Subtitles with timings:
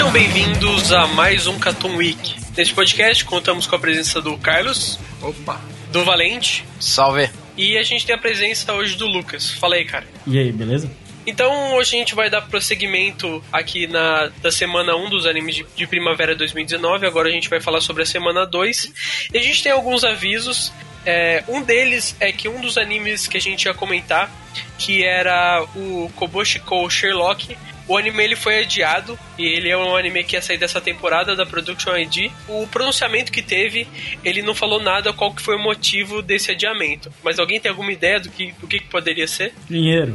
[0.00, 2.34] Sejam bem-vindos a mais um Cartoon Week.
[2.56, 5.60] Neste podcast contamos com a presença do Carlos, Opa!
[5.92, 7.28] do Valente Salve.
[7.54, 9.50] e a gente tem a presença hoje do Lucas.
[9.50, 10.06] Fala aí, cara.
[10.26, 10.90] E aí, beleza?
[11.26, 15.66] Então hoje a gente vai dar prosseguimento aqui na da semana 1 dos animes de,
[15.76, 17.06] de primavera 2019.
[17.06, 19.28] Agora a gente vai falar sobre a semana 2.
[19.34, 20.72] E a gente tem alguns avisos.
[21.04, 24.30] É, um deles é que um dos animes que a gente ia comentar,
[24.78, 27.54] que era o Koboshiko Sherlock,
[27.90, 31.34] o anime ele foi adiado e ele é um anime que ia sair dessa temporada
[31.34, 32.30] da Production ID.
[32.46, 33.84] O pronunciamento que teve,
[34.24, 37.12] ele não falou nada qual que foi o motivo desse adiamento.
[37.20, 39.52] Mas alguém tem alguma ideia do que, do que, que poderia ser?
[39.68, 40.14] Dinheiro.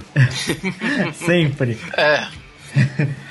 [1.16, 1.78] Sempre.
[1.98, 2.28] É,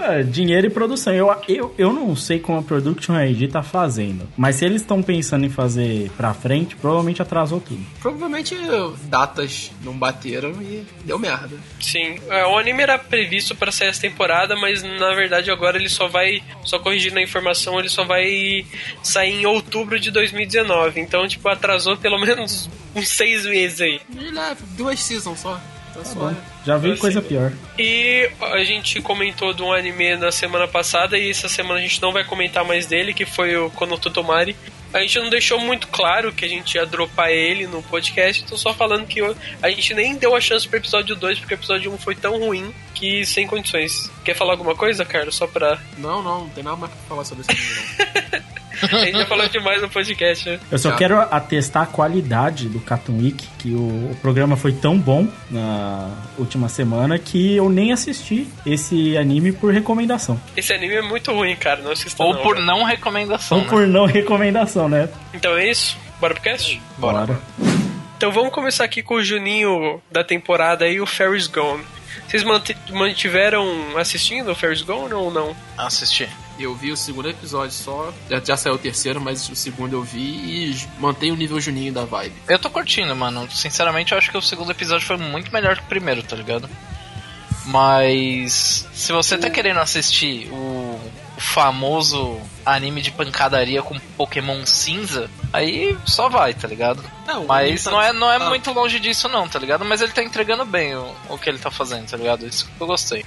[0.00, 1.12] É, dinheiro e produção.
[1.12, 4.28] Eu, eu, eu não sei como a Production ID tá fazendo.
[4.36, 7.84] Mas se eles estão pensando em fazer pra frente, provavelmente atrasou tudo.
[8.00, 8.56] Provavelmente
[9.04, 11.56] datas não bateram e deu merda.
[11.80, 15.88] Sim, é, o anime era previsto para sair essa temporada, mas na verdade agora ele
[15.88, 18.64] só vai, só corrigindo a informação, ele só vai
[19.02, 21.00] sair em outubro de 2019.
[21.00, 24.00] Então, tipo, atrasou pelo menos uns seis meses aí.
[24.16, 25.60] E leva duas seasons só.
[25.98, 26.32] Tá só.
[26.64, 27.52] Já vi coisa pior.
[27.78, 32.00] E a gente comentou de um anime na semana passada e essa semana a gente
[32.00, 34.54] não vai comentar mais dele, que foi o Konototomari.
[34.92, 38.56] A gente não deixou muito claro que a gente ia dropar ele no podcast, tô
[38.56, 39.20] só falando que
[39.62, 42.38] a gente nem deu a chance pro episódio 2, porque o episódio 1 foi tão
[42.38, 44.10] ruim que sem condições.
[44.24, 45.34] Quer falar alguma coisa, Carlos?
[45.34, 45.78] Só pra.
[45.98, 48.58] Não, não, não tem nada mais pra falar sobre esse anime, não.
[48.82, 50.60] A gente já falou demais no podcast, né?
[50.70, 54.96] Eu só quero atestar a qualidade do Cartoon Week, que o, o programa foi tão
[54.96, 60.40] bom na última semana que eu nem assisti esse anime por recomendação.
[60.56, 61.82] Esse anime é muito ruim, cara.
[61.82, 62.66] Não assista ou não, por cara.
[62.66, 63.58] não recomendação.
[63.58, 63.70] Ou né?
[63.70, 65.08] por não recomendação, né?
[65.32, 65.96] Então é isso?
[66.20, 66.78] Bora pro cast?
[66.98, 67.40] Bora.
[68.18, 71.82] Então vamos começar aqui com o Juninho da temporada aí, o Ferris Gone.
[72.26, 75.56] Vocês manti- mantiveram assistindo o Ferris Gone ou não?
[75.78, 76.28] Assisti.
[76.58, 80.02] Eu vi o segundo episódio só, já, já saiu o terceiro, mas o segundo eu
[80.02, 80.18] vi
[80.72, 82.34] e mantém o nível Juninho da vibe.
[82.48, 83.48] Eu tô curtindo, mano.
[83.50, 86.68] Sinceramente, eu acho que o segundo episódio foi muito melhor que o primeiro, tá ligado?
[87.66, 90.56] Mas se você tá querendo assistir o,
[91.38, 97.00] o famoso anime de pancadaria com Pokémon cinza, aí só vai, tá ligado?
[97.24, 99.84] Não, Mas tá- não é, não é tá- muito longe disso não, tá ligado?
[99.84, 102.44] Mas ele tá entregando bem o, o que ele tá fazendo, tá ligado?
[102.44, 103.24] Isso que eu gostei.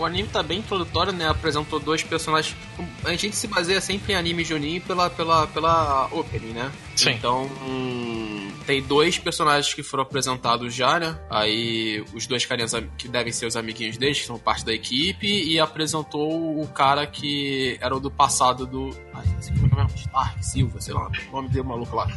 [0.00, 1.28] O anime tá bem introdutório, né?
[1.28, 2.56] Apresentou dois personagens.
[3.04, 6.72] A gente se baseia sempre em anime Juninho pela, pela, pela opening, né?
[6.96, 7.10] Sim.
[7.10, 11.18] Então, hum, tem dois personagens que foram apresentados já, né?
[11.28, 15.26] Aí, os dois carinhas que devem ser os amiguinhos deles, que são parte da equipe,
[15.26, 18.96] e apresentou o cara que era o do passado do.
[19.12, 19.98] Ai, não sei como é que é mesmo?
[19.98, 22.08] Stark, Silva, sei lá, o nome dele maluco lá.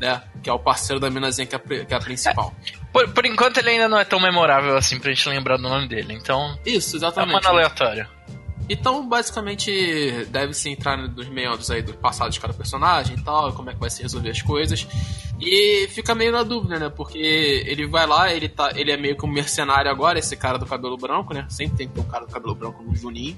[0.00, 0.22] Né?
[0.42, 2.54] Que é o parceiro da minazinha que é que é a principal.
[2.92, 5.86] Por, por enquanto ele ainda não é tão memorável assim pra gente lembrar do nome
[5.86, 7.34] dele, então Isso, é exatamente.
[7.34, 8.08] mano aleatório.
[8.72, 13.68] Então, basicamente, deve-se entrar nos meandros aí do passado de cada personagem e tal, como
[13.68, 14.86] é que vai se resolver as coisas.
[15.40, 16.88] E fica meio na dúvida, né?
[16.88, 20.56] Porque ele vai lá, ele, tá, ele é meio que um mercenário agora, esse cara
[20.56, 21.46] do cabelo branco, né?
[21.48, 23.36] Sempre tem que ter um cara do cabelo branco no Juninho.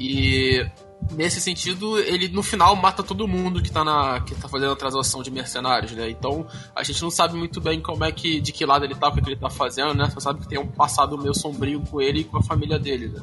[0.00, 0.66] E
[1.12, 4.76] nesse sentido, ele no final mata todo mundo que tá, na, que tá fazendo a
[4.76, 6.08] transação de mercenários, né?
[6.10, 9.08] Então a gente não sabe muito bem como é que, de que lado ele tá,
[9.08, 10.10] o que, que ele tá fazendo, né?
[10.10, 13.08] Só sabe que tem um passado meio sombrio com ele e com a família dele,
[13.08, 13.20] né?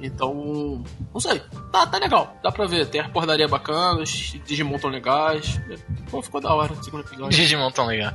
[0.00, 0.82] Então,
[1.12, 1.40] não sei.
[1.72, 2.36] Tá, tá legal.
[2.42, 2.86] Dá pra ver.
[2.86, 5.60] Tem as pordaria bacanas, Digimon tão legais.
[6.10, 7.30] Pô, ficou da hora o segundo episódio.
[7.36, 8.12] Digimon tão legal.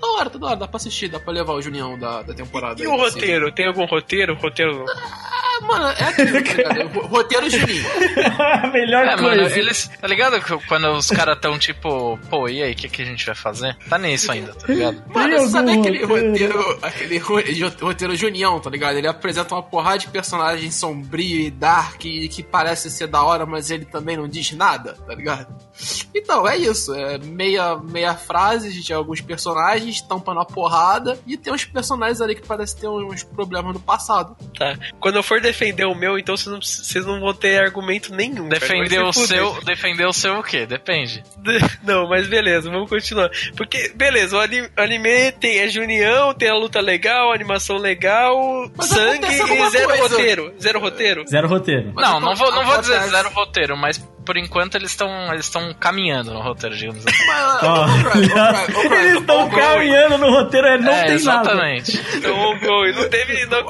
[0.00, 0.56] Da hora, tá da hora.
[0.56, 2.80] Dá pra assistir, dá pra levar o Junião da, da temporada.
[2.80, 3.14] E aí, o assim.
[3.18, 3.52] roteiro?
[3.52, 4.34] Tem algum roteiro?
[4.36, 4.84] Roteiro.
[4.88, 6.88] Ah, É, mano, é aquilo, tá ligado?
[7.00, 7.84] Ro- Roteiro Juninho.
[8.24, 9.22] A melhor É, coisa.
[9.22, 9.90] mano, eles.
[10.00, 13.04] Tá ligado que quando os caras tão tipo, pô, e aí, o que, que a
[13.04, 13.76] gente vai fazer?
[13.88, 15.02] Tá nisso ainda, tá ligado?
[15.12, 16.56] Mano, Tem sabe aquele roteiro?
[16.62, 18.96] roteiro, aquele ro- roteiro Junião, tá ligado?
[18.96, 23.44] Ele apresenta uma porrada de personagem sombrio e dark e que parece ser da hora,
[23.46, 25.48] mas ele também não diz nada, tá ligado?
[26.14, 26.94] Então, é isso.
[26.94, 32.34] É meia, meia frase de alguns personagens tampando a porrada e tem uns personagens ali
[32.34, 34.36] que parecem ter uns problemas no passado.
[34.58, 34.76] Tá.
[35.00, 38.48] Quando eu for defender o meu, então vocês não, vocês não vão ter argumento nenhum.
[38.48, 38.60] cara.
[38.60, 39.60] Defender o seu.
[39.64, 40.66] Defender o seu o quê?
[40.66, 41.22] Depende.
[41.82, 43.30] Não, mas beleza, vamos continuar.
[43.56, 48.70] Porque, beleza, o ani- anime tem é Junião, tem a luta legal, a animação legal,
[48.76, 50.02] Mas sangue e zero coisa.
[50.02, 50.54] roteiro.
[50.60, 51.24] Zero roteiro.
[51.28, 51.92] Zero roteiro.
[51.94, 55.46] Mas não, não vou, não vou dizer zero roteiro, mas por enquanto eles estão eles
[55.46, 57.16] estão caminhando no roteiro, digamos assim.
[57.24, 61.50] Brian, Eles estão caminhando no roteiro, é, não é, tem nada.
[61.50, 62.00] exatamente.
[62.14, 63.46] Então, não teve.
[63.46, 63.64] Não,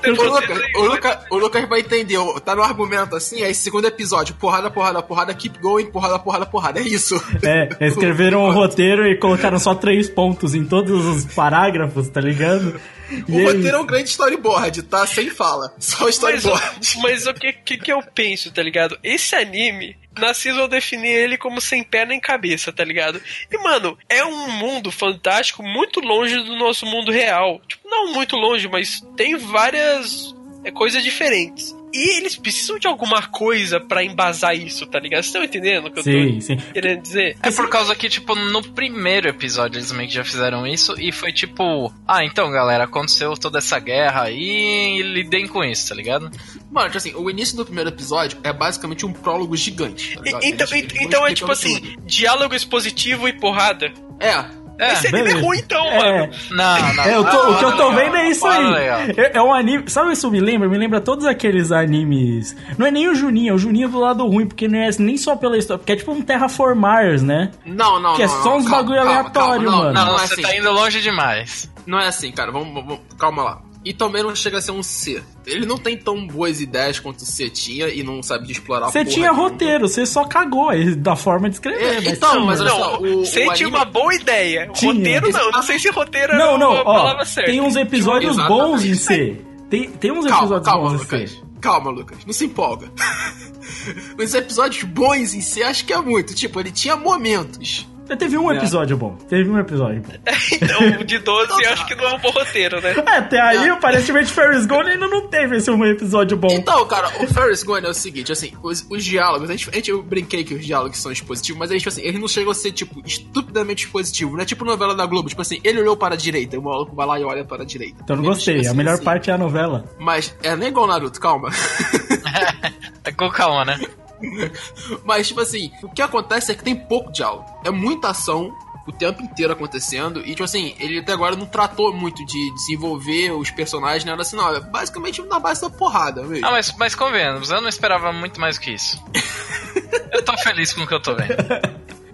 [0.00, 3.86] teve O Lucas, o, Lucas, o Lucas vai entender, tá no argumento assim, aí segundo
[3.86, 7.14] episódio, porrada, porrada, porrada, keep going, porrada, porrada, porrada, é isso.
[7.44, 12.80] É, escreveram o roteiro e colocaram só três pontos em todos os parágrafos, tá ligado?
[13.28, 15.06] O E roteiro é um grande storyboard, tá?
[15.06, 15.74] Sem fala.
[15.78, 16.98] Só Mas, storyboard.
[17.02, 18.98] mas o que, que, que eu penso, tá ligado?
[19.02, 23.20] Esse anime, na Season eu defini ele como sem pé nem cabeça, tá ligado?
[23.50, 27.60] E, mano, é um mundo fantástico muito longe do nosso mundo real.
[27.66, 30.34] Tipo, não muito longe, mas tem várias
[30.64, 31.74] é, coisas diferentes.
[31.92, 35.22] E eles precisam de alguma coisa pra embasar isso, tá ligado?
[35.22, 36.56] Vocês estão entendendo o que eu Sim, tô sim.
[36.72, 37.36] querendo dizer?
[37.42, 41.10] É por causa que, tipo, no primeiro episódio eles meio que já fizeram isso e
[41.10, 45.94] foi tipo, ah, então galera, aconteceu toda essa guerra aí e lidem com isso, tá
[45.94, 46.30] ligado?
[46.70, 50.14] Mano, tipo assim, o início do primeiro episódio é basicamente um prólogo gigante.
[50.16, 50.44] tá ligado?
[50.44, 53.90] então, Eles- eles então é tipo assim, explicando diálogo expositivo e porrada.
[53.90, 54.16] tudo.
[54.20, 54.60] É.
[54.80, 55.98] É, Esse anime é ruim então, É.
[56.20, 56.32] mano.
[56.52, 57.04] não, não.
[57.04, 58.74] É, eu tô- Ah, o que eu tô legal, vendo é isso aí.
[59.16, 59.84] É, é um anime.
[59.88, 60.68] Sabe isso me lembra?
[60.68, 62.56] Me lembra todos aqueles animes.
[62.78, 65.16] Não é nem o Juninho, é o Juninho do lado ruim, porque não é nem
[65.18, 67.50] só pela história, porque é tipo um Terraformars, né?
[67.64, 69.92] Não, não, Que é não, só não, uns calma, bagulho calma, aleatório, calma, mano.
[69.94, 70.42] Não, Não, não, é você assim.
[70.42, 71.70] tá indo longe demais.
[71.86, 72.50] Não é assim, cara.
[72.50, 73.62] Vamos, vamos- calma lá.
[73.82, 75.22] E também não chega a ser um C.
[75.46, 78.90] Ele não tem tão boas ideias quanto o C tinha e não sabe de explorar
[78.90, 81.82] Você tinha roteiro, você só cagou aí da forma de escrever.
[81.82, 84.68] É, mas então, sim, mas olha só, Não, o- você tinha anime- uma boa ideia.
[84.74, 84.92] Tinha.
[84.92, 87.50] Roteiro não, não sei se roteiro era Não, não, a ó, palavra certa.
[87.50, 88.62] tem uns episódios Exatamente.
[88.70, 89.36] bons em C.
[89.70, 91.30] Tem, tem uns Calma, episódios calma, bons em Lucas.
[91.30, 91.36] C.
[91.62, 92.18] Calma, Lucas.
[92.26, 92.90] Não se empolga.
[94.18, 96.34] Os episódios bons em si, acho que é muito.
[96.34, 97.86] Tipo, ele tinha momentos.
[98.16, 98.56] Teve um É.
[98.56, 99.16] episódio bom.
[99.28, 100.12] Teve um episódio bom.
[100.62, 102.94] Então, de 12, eu acho que não é um bom roteiro, né?
[103.06, 106.48] É, até aí, aparentemente, Ferris Gone ainda não teve esse um episódio bom.
[106.50, 109.72] Então, cara, o Ferris Gone é o seguinte, assim, os, os diálogos, a gente, a
[109.72, 112.50] gente- eu brinquei que os diálogos são expositivos, mas aí, tipo assim, eles não chegam
[112.50, 115.96] a ser, tipo, estupidamente expositivos, não é tipo novela da Globo, tipo assim, ele olhou
[115.96, 118.00] para a direita, o maluco vai lá e olha para a direita.
[118.02, 118.66] Então não Eles gostei.
[118.66, 119.04] A melhor assim.
[119.04, 119.84] parte é a novela.
[119.98, 121.48] Mas, é nem igual Naruto, calma.
[123.02, 123.80] É com calma, né?
[125.04, 127.44] Mas, tipo assim, o que acontece é que tem pouco diálogo.
[127.64, 128.52] É muita ação
[128.86, 130.20] o tempo inteiro acontecendo.
[130.20, 134.36] E, tipo assim, ele até agora não tratou muito de desenvolver os personagens, nada assim,
[134.36, 134.54] não.
[134.54, 136.46] É basicamente na base da porrada mesmo.
[136.46, 139.02] Ah, mas, mas convenhamos, eu não esperava muito mais que isso.
[140.12, 141.34] eu tô feliz com o que eu tô vendo.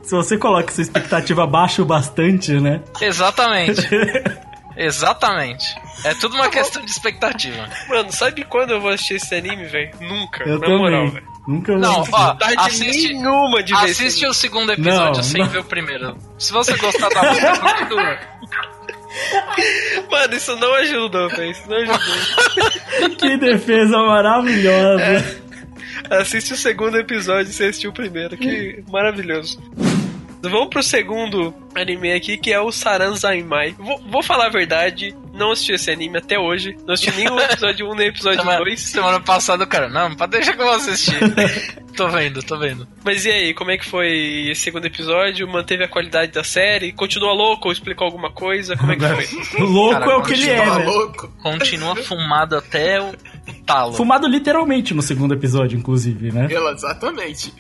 [0.03, 2.81] Se você coloca sua expectativa abaixo bastante, né?
[3.01, 3.81] Exatamente.
[4.77, 5.75] Exatamente.
[6.05, 7.69] É tudo uma questão de expectativa.
[7.89, 9.91] Mano, sabe quando eu vou assistir esse anime, velho?
[10.01, 10.79] Nunca, Eu na também.
[10.79, 11.27] moral, velho.
[11.47, 11.81] Nunca vi.
[11.81, 15.49] Não, ó, assiste, nenhuma de ver esse assiste o segundo episódio Não, sem não.
[15.49, 16.17] ver o primeiro.
[16.39, 17.21] Se você gostar da
[17.59, 18.19] continua.
[20.11, 21.51] Mano, isso não ajudou, velho.
[21.51, 21.99] Isso não ajudou.
[23.19, 25.25] Que defesa maravilhosa.
[26.11, 28.37] Assiste o segundo episódio e você assistiu o primeiro.
[28.37, 29.59] Que maravilhoso.
[30.43, 33.75] Vamos pro segundo anime aqui, que é o Saranzaimai.
[33.79, 36.77] Vou, vou falar a verdade, não assisti esse anime até hoje.
[36.87, 38.81] Não assisti nem o episódio 1 nem o episódio Semana, 2.
[38.81, 41.17] semana passada, cara, não, pode deixar que eu vou assistir.
[41.97, 42.87] tô vendo, tô vendo.
[43.05, 45.49] Mas e aí, como é que foi esse segundo episódio?
[45.49, 46.93] Manteve a qualidade da série?
[46.93, 48.77] Continua louco ou explicou alguma coisa?
[48.77, 49.61] Como é que foi?
[49.67, 50.85] Louco Cara, é o que ele é, né?
[50.85, 51.29] louco?
[51.43, 53.13] Continua fumado até o
[53.65, 53.95] talo.
[53.95, 56.49] Fumado literalmente no segundo episódio, inclusive, né?
[56.51, 57.53] Exatamente.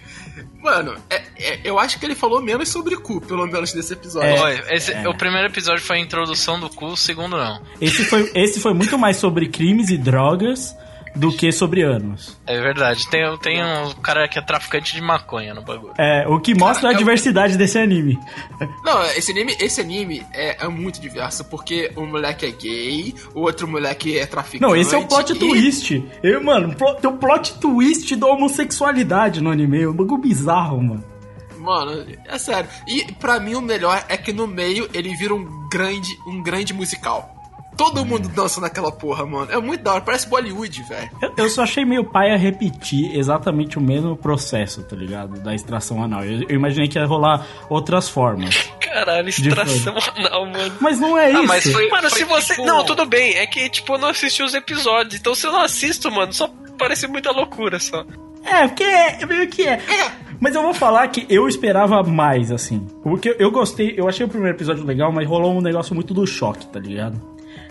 [0.62, 4.28] Mano, é- é- eu acho que ele falou menos sobre cu, pelo menos nesse episódio.
[4.28, 4.40] É.
[4.40, 7.60] Olha, esse, O primeiro episódio foi a introdução do cu, o segundo não.
[7.80, 10.74] Esse foi, esse foi muito mais sobre crimes e drogas
[11.16, 12.38] do que sobre anos.
[12.46, 13.08] É verdade.
[13.08, 15.94] Tem, tem um cara que é traficante de maconha no bagulho.
[15.98, 18.18] É, o que mostra a é diversidade desse anime.
[18.84, 23.40] Não, esse anime, esse anime é, é muito diverso, porque o moleque é gay, o
[23.40, 24.62] outro moleque é traficante.
[24.62, 26.04] Não, esse é o plot e- twist.
[26.22, 29.82] Eu, mano, tem o plot twist da homossexualidade no anime.
[29.82, 31.04] É um bagulho bizarro, mano.
[31.58, 32.68] Mano, é sério.
[32.86, 36.72] E pra mim o melhor é que no meio ele vira um grande, um grande
[36.72, 37.35] musical.
[37.76, 39.50] Todo mundo dança naquela porra, mano.
[39.52, 41.10] É muito da hora, parece Bollywood, velho.
[41.20, 45.38] Eu, eu só achei meio paia repetir exatamente o mesmo processo, tá ligado?
[45.40, 46.24] Da extração anal.
[46.24, 48.70] Eu, eu imaginei que ia rolar outras formas.
[48.80, 50.72] Caralho, extração anal, mano.
[50.80, 51.40] Mas não é isso.
[51.40, 52.54] Ah, mas foi- Mano, se você.
[52.54, 53.34] tipo- Não, tudo bem.
[53.34, 55.20] É que, tipo, eu não assisti os episódios.
[55.20, 58.04] Então, se eu não assisto, mano, só parece muita loucura só.
[58.44, 59.80] É, porque é, meio que é.
[60.40, 62.86] Mas eu vou falar que eu esperava mais, assim.
[63.02, 66.26] Porque eu gostei, eu achei o primeiro episódio legal, mas rolou um negócio muito do
[66.26, 67.20] choque, tá ligado?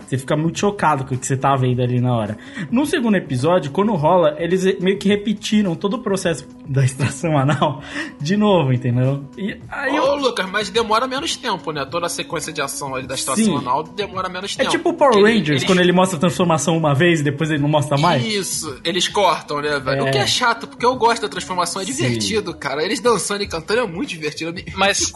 [0.06, 2.38] Você fica muito chocado com o que você tá vendo ali na hora.
[2.70, 7.82] No segundo episódio, quando rola, eles meio que repetiram todo o processo da extração anal
[8.20, 9.24] de novo, entendeu?
[9.36, 10.16] E aí Ô, eu.
[10.16, 11.84] Lucas, mas demora menos tempo, né?
[11.84, 13.20] Toda a sequência de ação ali da Sim.
[13.32, 14.70] estação anal demora menos É tempo.
[14.70, 17.50] tipo o Power Porque Rangers, eles- quando ele mostra a transformação uma vez e depois
[17.50, 18.24] ele não mostra mais.
[18.24, 20.06] Isso, eles cortam, né, velho?
[20.06, 20.08] É.
[20.08, 21.92] O que é chato, porque eu gosto da transformação, é Sim.
[21.92, 22.82] divertido, cara.
[22.84, 24.54] Eles dançando e cantando é muito divertido.
[24.76, 25.12] Mas-.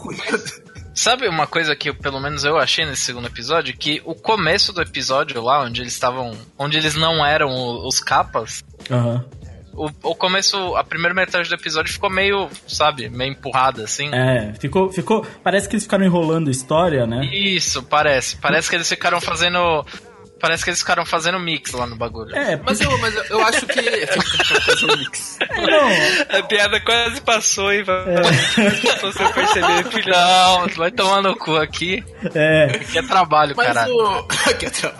[0.93, 3.75] Sabe uma coisa que eu, pelo menos eu achei nesse segundo episódio?
[3.75, 6.37] Que o começo do episódio lá, onde eles estavam.
[6.57, 7.49] onde eles não eram
[7.85, 8.63] os capas.
[8.89, 9.25] Aham.
[9.73, 14.13] O, o começo, a primeira metade do episódio ficou meio, sabe, meio empurrada assim.
[14.13, 15.25] É, ficou, ficou.
[15.41, 17.25] Parece que eles ficaram enrolando a história, né?
[17.33, 18.35] Isso, parece.
[18.35, 19.85] Parece que eles ficaram fazendo.
[20.41, 22.35] Parece que eles ficaram fazendo mix lá no bagulho.
[22.35, 23.81] É, Mas eu, mas eu, eu acho que.
[24.65, 25.37] Fazer um mix.
[25.39, 26.37] não.
[26.39, 27.83] A piada quase passou, hein?
[27.83, 28.21] vai- É.
[29.01, 30.11] Você perceber, filho.
[30.11, 32.03] Não, tu vai tomar no cu aqui.
[32.33, 32.79] É.
[32.79, 33.93] Que é trabalho, Mas caralho.
[33.95, 34.23] o.
[34.57, 34.95] Que é tra-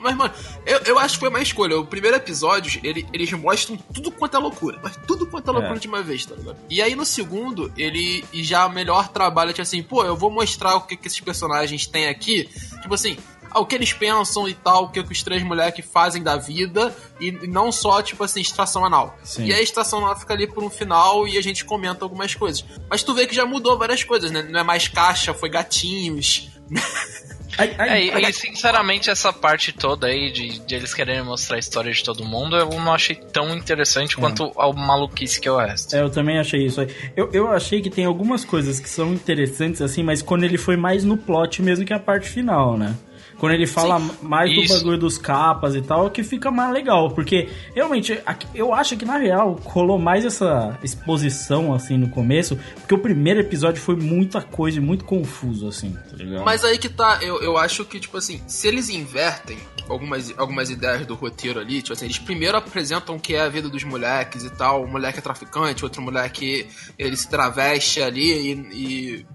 [0.00, 0.32] Mas, mano,
[0.66, 1.78] eu, eu acho que foi uma escolha.
[1.78, 4.78] O primeiro episódio, ele- eles mostram tudo quanto é loucura.
[4.82, 5.78] Mas tudo quanto é loucura É.
[5.78, 6.56] de uma vez, tá ligado?
[6.68, 10.80] E aí no segundo, ele já melhor trabalha, tipo assim, pô, eu vou mostrar o
[10.82, 12.48] que, que esses personagens têm aqui.
[12.82, 13.16] Tipo assim.
[13.56, 16.94] O que eles pensam e tal, o que, que os três moleques fazem da vida,
[17.20, 19.18] e não só, tipo assim, extração anal.
[19.22, 19.46] Sim.
[19.46, 22.64] E a extração anal fica ali por um final e a gente comenta algumas coisas.
[22.88, 24.42] Mas tu vê que já mudou várias coisas, né?
[24.42, 26.50] Não é mais caixa, foi gatinhos.
[27.58, 32.04] É, e, sinceramente essa parte toda aí de, de eles quererem mostrar a história de
[32.04, 35.96] todo mundo, eu não achei tão interessante quanto a maluquice que é o resto.
[35.96, 36.88] É, eu também achei isso aí.
[37.16, 40.76] Eu, eu achei que tem algumas coisas que são interessantes, assim, mas quando ele foi
[40.76, 42.94] mais no plot mesmo que a parte final, né?
[43.38, 44.78] Quando ele fala mais do isso.
[44.78, 47.10] bagulho dos capas e tal, que fica mais legal.
[47.10, 48.18] Porque, realmente,
[48.54, 52.58] eu acho que na real rolou mais essa exposição, assim, no começo.
[52.76, 56.44] Porque o primeiro episódio foi muita coisa e muito confuso, assim, tá ligado?
[56.44, 60.70] Mas aí que tá, eu, eu acho que, tipo assim, se eles invertem algumas, algumas
[60.70, 63.84] ideias do roteiro ali, tipo assim, eles primeiro apresentam o que é a vida dos
[63.84, 66.66] moleques e tal, o moleque é traficante, outro moleque
[66.98, 68.52] ele se traveste ali e.
[68.72, 69.26] e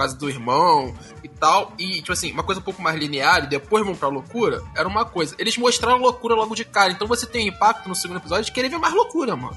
[0.00, 3.46] causa do irmão e tal, e tipo assim, uma coisa um pouco mais linear e
[3.46, 5.34] depois vão pra loucura, era uma coisa.
[5.38, 8.68] Eles mostraram loucura logo de cara, então você tem impacto no segundo episódio de querer
[8.68, 9.56] ver mais loucura, mano.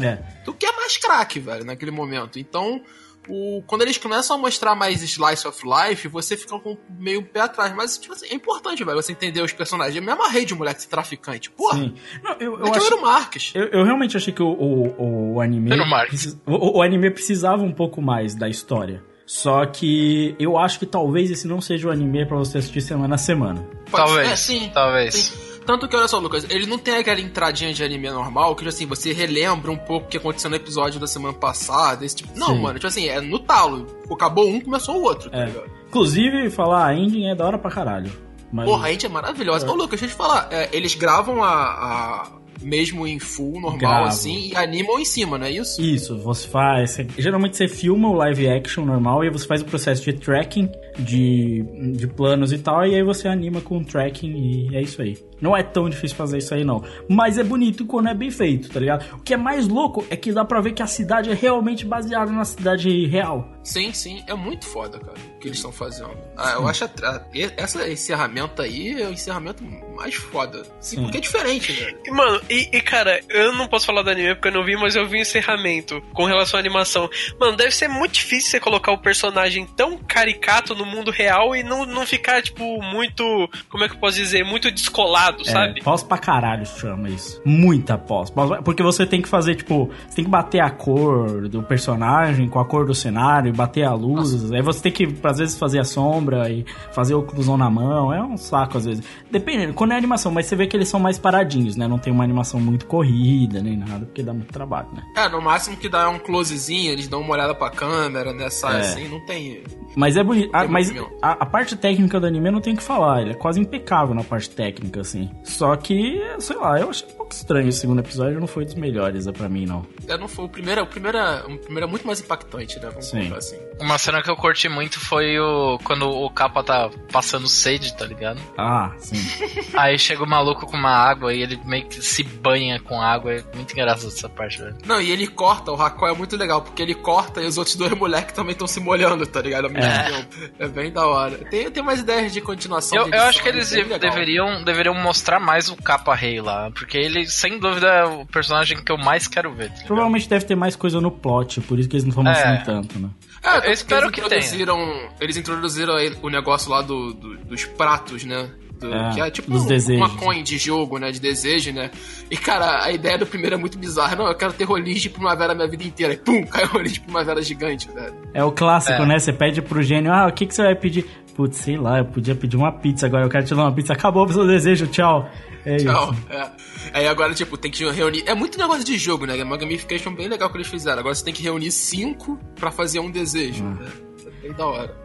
[0.00, 0.16] É.
[0.44, 2.38] Tu quer mais crack, velho, naquele momento.
[2.38, 2.82] Então,
[3.28, 7.40] o, quando eles começam a mostrar mais slice of life, você fica com meio pé
[7.40, 7.74] atrás.
[7.74, 9.96] Mas, tipo assim, é importante, velho, você entender os personagens.
[9.96, 11.50] Eu me amarrei de moleque traficante.
[11.50, 11.94] Porra, Sim.
[12.22, 12.86] Não, eu, eu é acho...
[12.86, 13.52] era o Marques.
[13.54, 15.72] Eu, eu realmente achei que o, o, o anime.
[15.72, 16.08] Era o Mark.
[16.08, 19.02] precis- o, o anime precisava um pouco mais da história.
[19.26, 23.16] Só que eu acho que talvez esse não seja o anime pra você assistir semana
[23.16, 23.66] a semana.
[23.90, 25.14] Talvez, é, sim, talvez.
[25.14, 25.46] sim.
[25.66, 28.86] Tanto que, olha só, Lucas, ele não tem aquela entradinha de anime normal que, assim,
[28.86, 32.38] você relembra um pouco o que aconteceu no episódio da semana passada, esse tipo...
[32.38, 32.62] Não, Sim.
[32.62, 33.84] mano, tipo assim, é no talo.
[34.08, 35.46] Acabou um, começou o outro, tá É.
[35.46, 35.68] ligado?
[35.88, 38.12] Inclusive, falar a ending é da hora pra caralho.
[38.52, 39.68] Mas, Porra, a gente é maravilhosa.
[39.68, 40.46] Ô, Lucas, deixa eu te falar.
[40.52, 42.26] é, eles gravam a, a-
[42.62, 44.08] mesmo em full, normal, Gravam.
[44.08, 45.80] assim, e animam em cima, não é isso?
[45.80, 46.96] Isso, você faz.
[47.18, 51.62] geralmente você filma o live action normal e você faz o processo de tracking de,
[51.96, 54.32] de planos e tal, e aí você anima com tracking
[54.70, 55.16] e é isso aí.
[55.38, 56.82] Não é tão difícil fazer isso aí, não.
[57.10, 59.04] Mas é bonito quando é bem feito, tá ligado?
[59.16, 61.84] O que é mais louco é que dá pra ver que a cidade é realmente
[61.84, 63.46] baseada na cidade real.
[63.62, 64.22] Sim, sim.
[64.26, 66.16] É muito foda, cara, o que eles estão fazendo.
[66.38, 67.22] Ah, eu acho a, a-
[67.58, 69.62] essa encerramento aí é o encerramento
[69.94, 70.62] mais foda.
[70.80, 71.02] Sim, Sim.
[71.02, 71.98] porque é diferente, velho.
[72.06, 74.74] E, Mano, e, e, cara, eu não posso falar do anime porque eu não vi,
[74.76, 77.10] mas eu vi o encerramento com relação à animação.
[77.38, 81.62] Mano, deve ser muito difícil você colocar o personagem tão caricato no mundo real e
[81.62, 83.22] não, não ficar, tipo, muito.
[83.68, 84.44] Como é que eu posso dizer?
[84.44, 85.80] Muito descolado, sabe?
[85.80, 87.40] É, pós pra caralho chama isso.
[87.44, 88.30] Muita pós.
[88.64, 92.58] Porque você tem que fazer, tipo, você tem que bater a cor do personagem com
[92.58, 94.52] a cor do cenário, bater a luz.
[94.52, 98.12] Aí você tem que, às vezes, fazer a sombra e fazer o oclusão na mão.
[98.12, 99.04] É um saco, às vezes.
[99.30, 101.86] Dependendo, quando é animação, mas você vê que eles são mais paradinhos, né?
[101.88, 105.02] Não tem uma animação muito corrida nem nada, porque dá muito trabalho, né?
[105.16, 108.48] É, no máximo que dá é um closezinho, eles dão uma olhada pra câmera, né?
[108.50, 108.80] Sai É.
[108.80, 109.62] assim, não tem.
[109.96, 110.50] Mas é bonito.
[110.52, 110.92] Ah, Tem mas
[111.22, 113.22] a, a parte técnica do anime eu não tenho que falar.
[113.22, 115.30] Ele é quase impecável na parte técnica, assim.
[115.42, 118.74] Só que, sei lá, eu achei um pouco estranho esse segundo episódio, não foi dos
[118.74, 119.84] melhores, é pra mim, não.
[120.08, 122.88] É, não foi o primeiro, o primeiro, é- o primeiro é muito mais impactante, né?
[122.88, 123.32] Vamos Sim.
[123.34, 123.58] assim.
[123.80, 128.06] Uma cena que eu curti muito foi o quando o capa tá passando sede, tá
[128.06, 128.40] ligado?
[128.56, 129.16] Ah, sim.
[129.76, 133.34] Aí chega o maluco com uma água e ele meio que se banha com água.
[133.34, 134.76] É muito engraçado essa parte, velho.
[134.86, 137.76] Não, e ele corta, o Hakon é muito legal, porque ele corta e os outros
[137.76, 139.66] dois moleques também estão se molhando, tá ligado?
[139.76, 140.10] É.
[140.10, 140.52] tempo.
[140.58, 141.36] É bem da hora.
[141.50, 142.98] Tem, tem mais ideias de continuação.
[142.98, 143.48] Eu, de eu acho edição, que
[143.88, 146.70] eles deveriam, deveriam mostrar mais o capa rei lá.
[146.70, 149.70] Porque ele, sem dúvida, é o personagem que eu mais quero ver.
[149.70, 149.84] tá?
[149.86, 152.64] Provavelmente deve ter mais coisa no plot, por isso que eles não estão mostrando É.
[152.64, 153.08] tanto, né?
[153.44, 154.26] É, Eu espero que tenha.
[154.40, 158.50] introduziram, Eles introduziram o negócio lá do, do- dos pratos, né?
[158.80, 160.06] Do- É, que é tipo dos um- desejos.
[160.06, 161.10] uma coin de jogo, né?
[161.10, 161.90] De desejo, né?
[162.30, 164.16] E, cara, a ideia do primeiro é muito bizarra.
[164.16, 166.12] Não, eu quero ter rolinhos de primavera a minha vida inteira.
[166.12, 168.14] E pum, cai rolinho de primavera gigante, velho.
[168.34, 169.06] É o clássico, É.
[169.06, 169.18] né?
[169.18, 171.06] Você pede pro gênio, ah, o que, que você vai pedir?
[171.34, 173.92] Putz, sei lá, eu podia pedir uma pizza agora, eu quero te dar uma pizza.
[173.94, 175.26] Acabou o seu desejo, tchau.
[175.66, 176.12] É Tchau.
[176.12, 176.22] isso.
[176.30, 176.50] É.
[176.92, 178.22] Aí agora, tipo, tem que reunir.
[178.24, 179.36] É muito negócio de jogo, né?
[179.36, 181.00] É uma gamification bem legal que eles fizeram.
[181.00, 183.64] Agora você tem que reunir cinco pra fazer um desejo.
[183.64, 183.74] Hum.
[183.74, 183.90] né?
[184.24, 184.96] É bem da hora.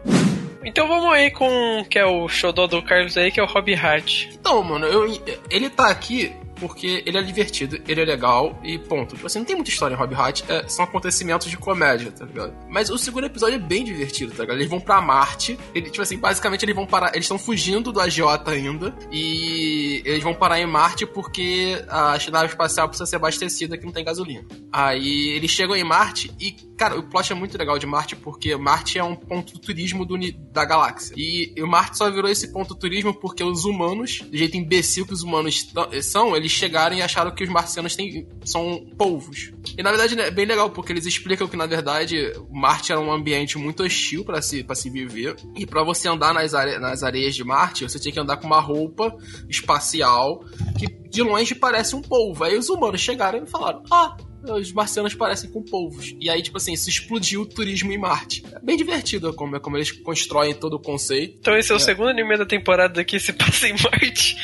[0.64, 3.74] Então vamos aí com que é o xodó do Carlos aí, que é o Hobby
[3.74, 4.28] Hard.
[4.32, 9.16] Então, mano, eu, ele tá aqui porque ele é divertido, ele é legal e ponto.
[9.16, 12.24] Tipo assim, não tem muita história em Hobby Hat, é, são acontecimentos de comédia, tá
[12.24, 12.54] ligado?
[12.68, 14.58] Mas o segundo episódio é bem divertido, tá ligado?
[14.58, 18.00] Eles vão pra Marte, ele, tipo assim, basicamente eles vão parar, eles estão fugindo do
[18.00, 23.76] agiota ainda e eles vão parar em Marte porque a nave espacial precisa ser abastecida
[23.76, 24.44] que não tem gasolina.
[24.72, 28.56] Aí eles chegam em Marte e, cara, o plot é muito legal de Marte porque
[28.56, 30.16] Marte é um ponto turismo do,
[30.50, 31.14] da galáxia.
[31.16, 35.12] E, o Marte só virou esse ponto turismo porque os humanos, do jeito imbecil que
[35.12, 39.52] os humanos tão- são, eles chegaram e acharam que os marcianos têm, são polvos.
[39.78, 43.12] E na verdade é bem legal porque eles explicam que na verdade Marte era um
[43.12, 45.36] ambiente muito hostil para se, pra se viver.
[45.56, 48.46] E para você andar nas, are, nas areias de Marte, você tinha que andar com
[48.48, 49.16] uma roupa
[49.48, 50.44] espacial
[50.76, 52.42] que de longe parece um polvo.
[52.42, 56.14] Aí os humanos chegaram e falaram: Ah, os marcianos parecem com polvos.
[56.20, 58.44] E aí, tipo assim, isso explodiu o turismo em Marte.
[58.52, 61.36] É bem divertido como, como eles constroem todo o conceito.
[61.40, 64.36] Então esse é o segundo anime da temporada que se passa em Marte.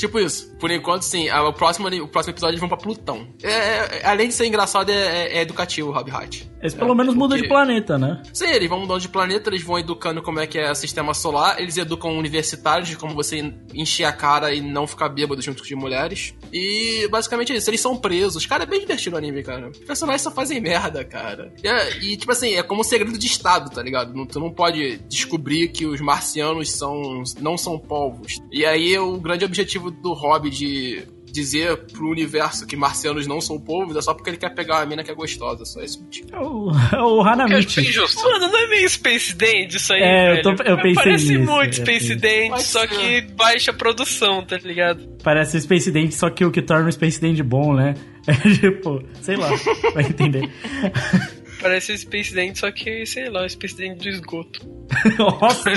[0.00, 0.56] Tipo isso.
[0.58, 1.28] Por enquanto, sim.
[1.30, 3.28] O próximo, o próximo episódio eles vão pra Plutão.
[3.42, 6.48] É, é- além de ser engraçado, é, é- é educativo o Hobby Hat.
[6.60, 8.22] Eles pelo menos mudam de porque- planeta, né?
[8.34, 11.14] Sim, eles vão mudando de planeta, eles vão educando como é que é o sistema
[11.14, 15.62] solar, eles educam universitários de como você encher a cara e não ficar bêbado junto
[15.64, 16.34] de mulheres.
[16.52, 18.44] E basicamente é isso, eles são presos.
[18.44, 19.68] Cara, é bem divertido o anime, cara.
[19.70, 21.52] Os personagens só fazem merda, cara.
[21.62, 24.14] E, é- e, tipo assim, é como um segredo de Estado, tá ligado?
[24.14, 28.38] Não- Tu não pode descobrir que os marcianos são não são povos.
[28.52, 33.56] E aí o grande objetivo do hobby de dizer pro universo que marcianos não são
[33.56, 35.64] povos é só porque ele quer pegar uma mina que é gostosa.
[35.64, 36.26] Só esse motivo.
[36.32, 37.84] É o, é o eu Hanamichi.
[37.84, 38.20] justo.
[38.24, 40.56] Mano, não é meio Space Dance isso aí, É, eu velho?
[40.56, 42.14] tô- eu pensei Parece nisso, muito eu Space.
[42.16, 42.88] Dance, só ser.
[42.88, 45.08] que baixa produção, tá ligado?
[45.22, 47.94] Parece Space Dance, só que o que torna o Space Dance bom, né?
[48.26, 49.48] É tipo, sei lá,
[49.94, 50.50] vai entender.
[51.60, 54.60] Parece Space Dance, só que, sei lá, Space Dance do esgoto.
[55.18, 55.70] Nossa,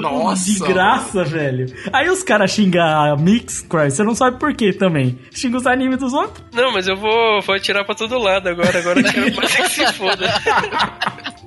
[0.00, 0.52] Nossa.
[0.52, 1.66] de graça, velho.
[1.92, 5.18] Aí os caras xingam a Mix, Cry, você não sabe por quê também.
[5.32, 6.44] Xinga os animes dos outros.
[6.52, 9.68] Não, mas eu vou, vou atirar pra todo lado agora, agora eu quero mais que
[9.68, 10.26] se foda.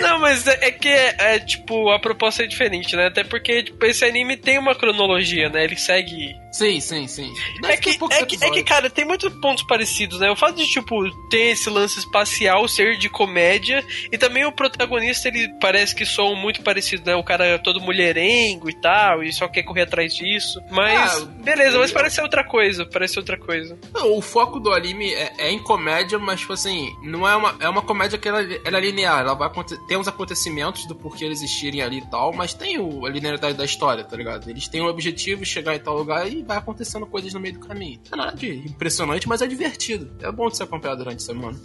[0.00, 3.06] Não, mas é, é que é, é, tipo, a proposta é diferente, né?
[3.06, 5.64] Até porque tipo, esse anime tem uma cronologia, né?
[5.64, 7.34] Ele segue Sim, sim, sim.
[7.58, 10.30] É Deve que, é, que, é que, cara, tem muitos pontos parecidos, né?
[10.30, 15.26] O fato de, tipo, ter esse lance espacial, ser de comédia, e também o protagonista,
[15.26, 17.16] ele parece que são muito parecidos, né?
[17.16, 20.62] O cara é todo mulherengo e tal, e só quer correr atrás disso.
[20.70, 23.76] Mas, Ah, beleza, mas eu- parece outra coisa, parece outra coisa.
[23.92, 27.56] Não, o foco do anime é, é em comédia, mas, tipo assim, não é uma,
[27.58, 29.22] é uma comédia que ela, ela é linear.
[29.22, 29.50] Ela vai
[29.88, 33.56] tem os acontecimentos do porquê eles existirem ali e tal, mas tem o, a linearidade
[33.56, 34.48] da história, tá ligado?
[34.48, 37.54] Eles têm o objetivo de chegar em tal lugar e vai acontecendo coisas no meio
[37.54, 38.00] do caminho.
[38.10, 40.10] Não é nada de impressionante, mas é divertido.
[40.20, 41.58] É bom de se acompanhar durante a semana.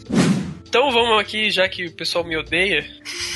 [0.67, 2.85] Então vamos aqui, já que o pessoal me odeia,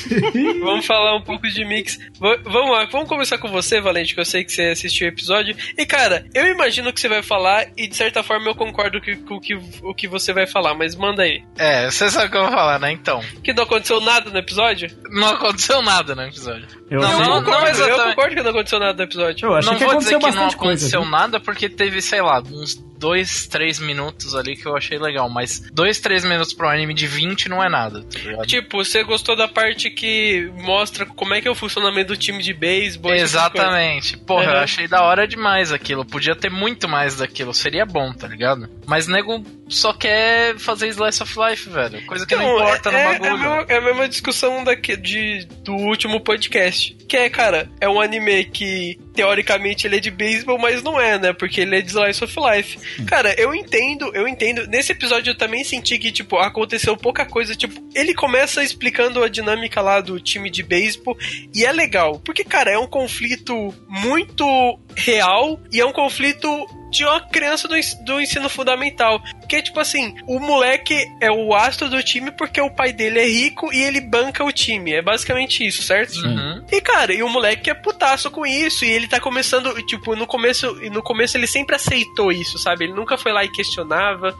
[0.62, 1.98] vamos falar um pouco de mix.
[2.20, 5.10] Va- vamos lá, vamos começar com você, Valente, que eu sei que você assistiu o
[5.10, 5.56] episódio.
[5.78, 9.16] E cara, eu imagino que você vai falar, e de certa forma eu concordo que-
[9.16, 11.44] com o que, o que você vai falar, mas manda aí.
[11.58, 12.92] É, você sabe o que eu vou falar, né?
[12.92, 14.90] Então, Que não aconteceu nada no episódio?
[15.10, 16.68] não aconteceu nada no episódio.
[16.90, 18.16] Eu Não, eu, não, concordo, não eu exatamente.
[18.16, 19.46] concordo que não aconteceu nada no episódio.
[19.48, 20.56] Eu achei não que vou aconteceu dizer que não coisa.
[20.56, 21.10] aconteceu viu?
[21.10, 25.30] nada, porque teve, sei lá, uns dois, três minutos ali que eu achei legal.
[25.30, 28.48] Mas dois, três minutos pra um anime de 20 não é nada, tá ligado?
[28.48, 32.42] Tipo, você gostou da parte que mostra como é que é o funcionamento do time
[32.42, 33.14] de beisebol?
[33.14, 34.16] Exatamente.
[34.18, 34.60] Porra, eu Uhum.
[34.64, 36.06] achei da hora demais aquilo.
[36.06, 37.54] Podia ter muito mais daquilo.
[37.54, 38.70] Seria bom, tá ligado?
[38.88, 42.06] Mas nego só quer fazer Slice of Life, velho.
[42.06, 43.26] Coisa que não, Então, importa é, no é- bagulho.
[43.26, 46.96] É a, mesma, é a mesma discussão daqui, de, do último podcast.
[47.08, 51.20] Que é, cara, é um anime que teoricamente ele é de beisebol, mas não é,
[51.20, 51.34] né?
[51.34, 52.78] Porque ele é de Slice of Life.
[53.06, 54.68] Cara, eu entendo, eu entendo.
[54.68, 57.56] Nesse episódio eu também senti que, tipo, aconteceu pouca coisa.
[57.56, 61.18] Tipo, ele começa explicando a dinâmica lá do time de beisebol
[61.54, 62.20] e é legal.
[62.20, 66.48] Porque, cara, é um conflito muito real e é um conflito
[66.94, 69.20] de uma criança do, do ensino fundamental.
[69.40, 73.26] Porque, tipo assim, o moleque é o astro do time porque o pai dele é
[73.26, 74.94] rico e ele banca o time.
[74.94, 76.14] É basicamente isso, certo?
[76.20, 76.64] Uhum.
[76.72, 78.86] E, cara, e o moleque é putaço com isso.
[78.86, 82.86] E ele tá começando, tipo, no começo, no começo ele sempre aceitou isso, sabe?
[82.86, 84.38] Ele nunca foi lá e questionava.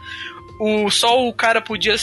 [0.58, 1.96] O, só o cara podia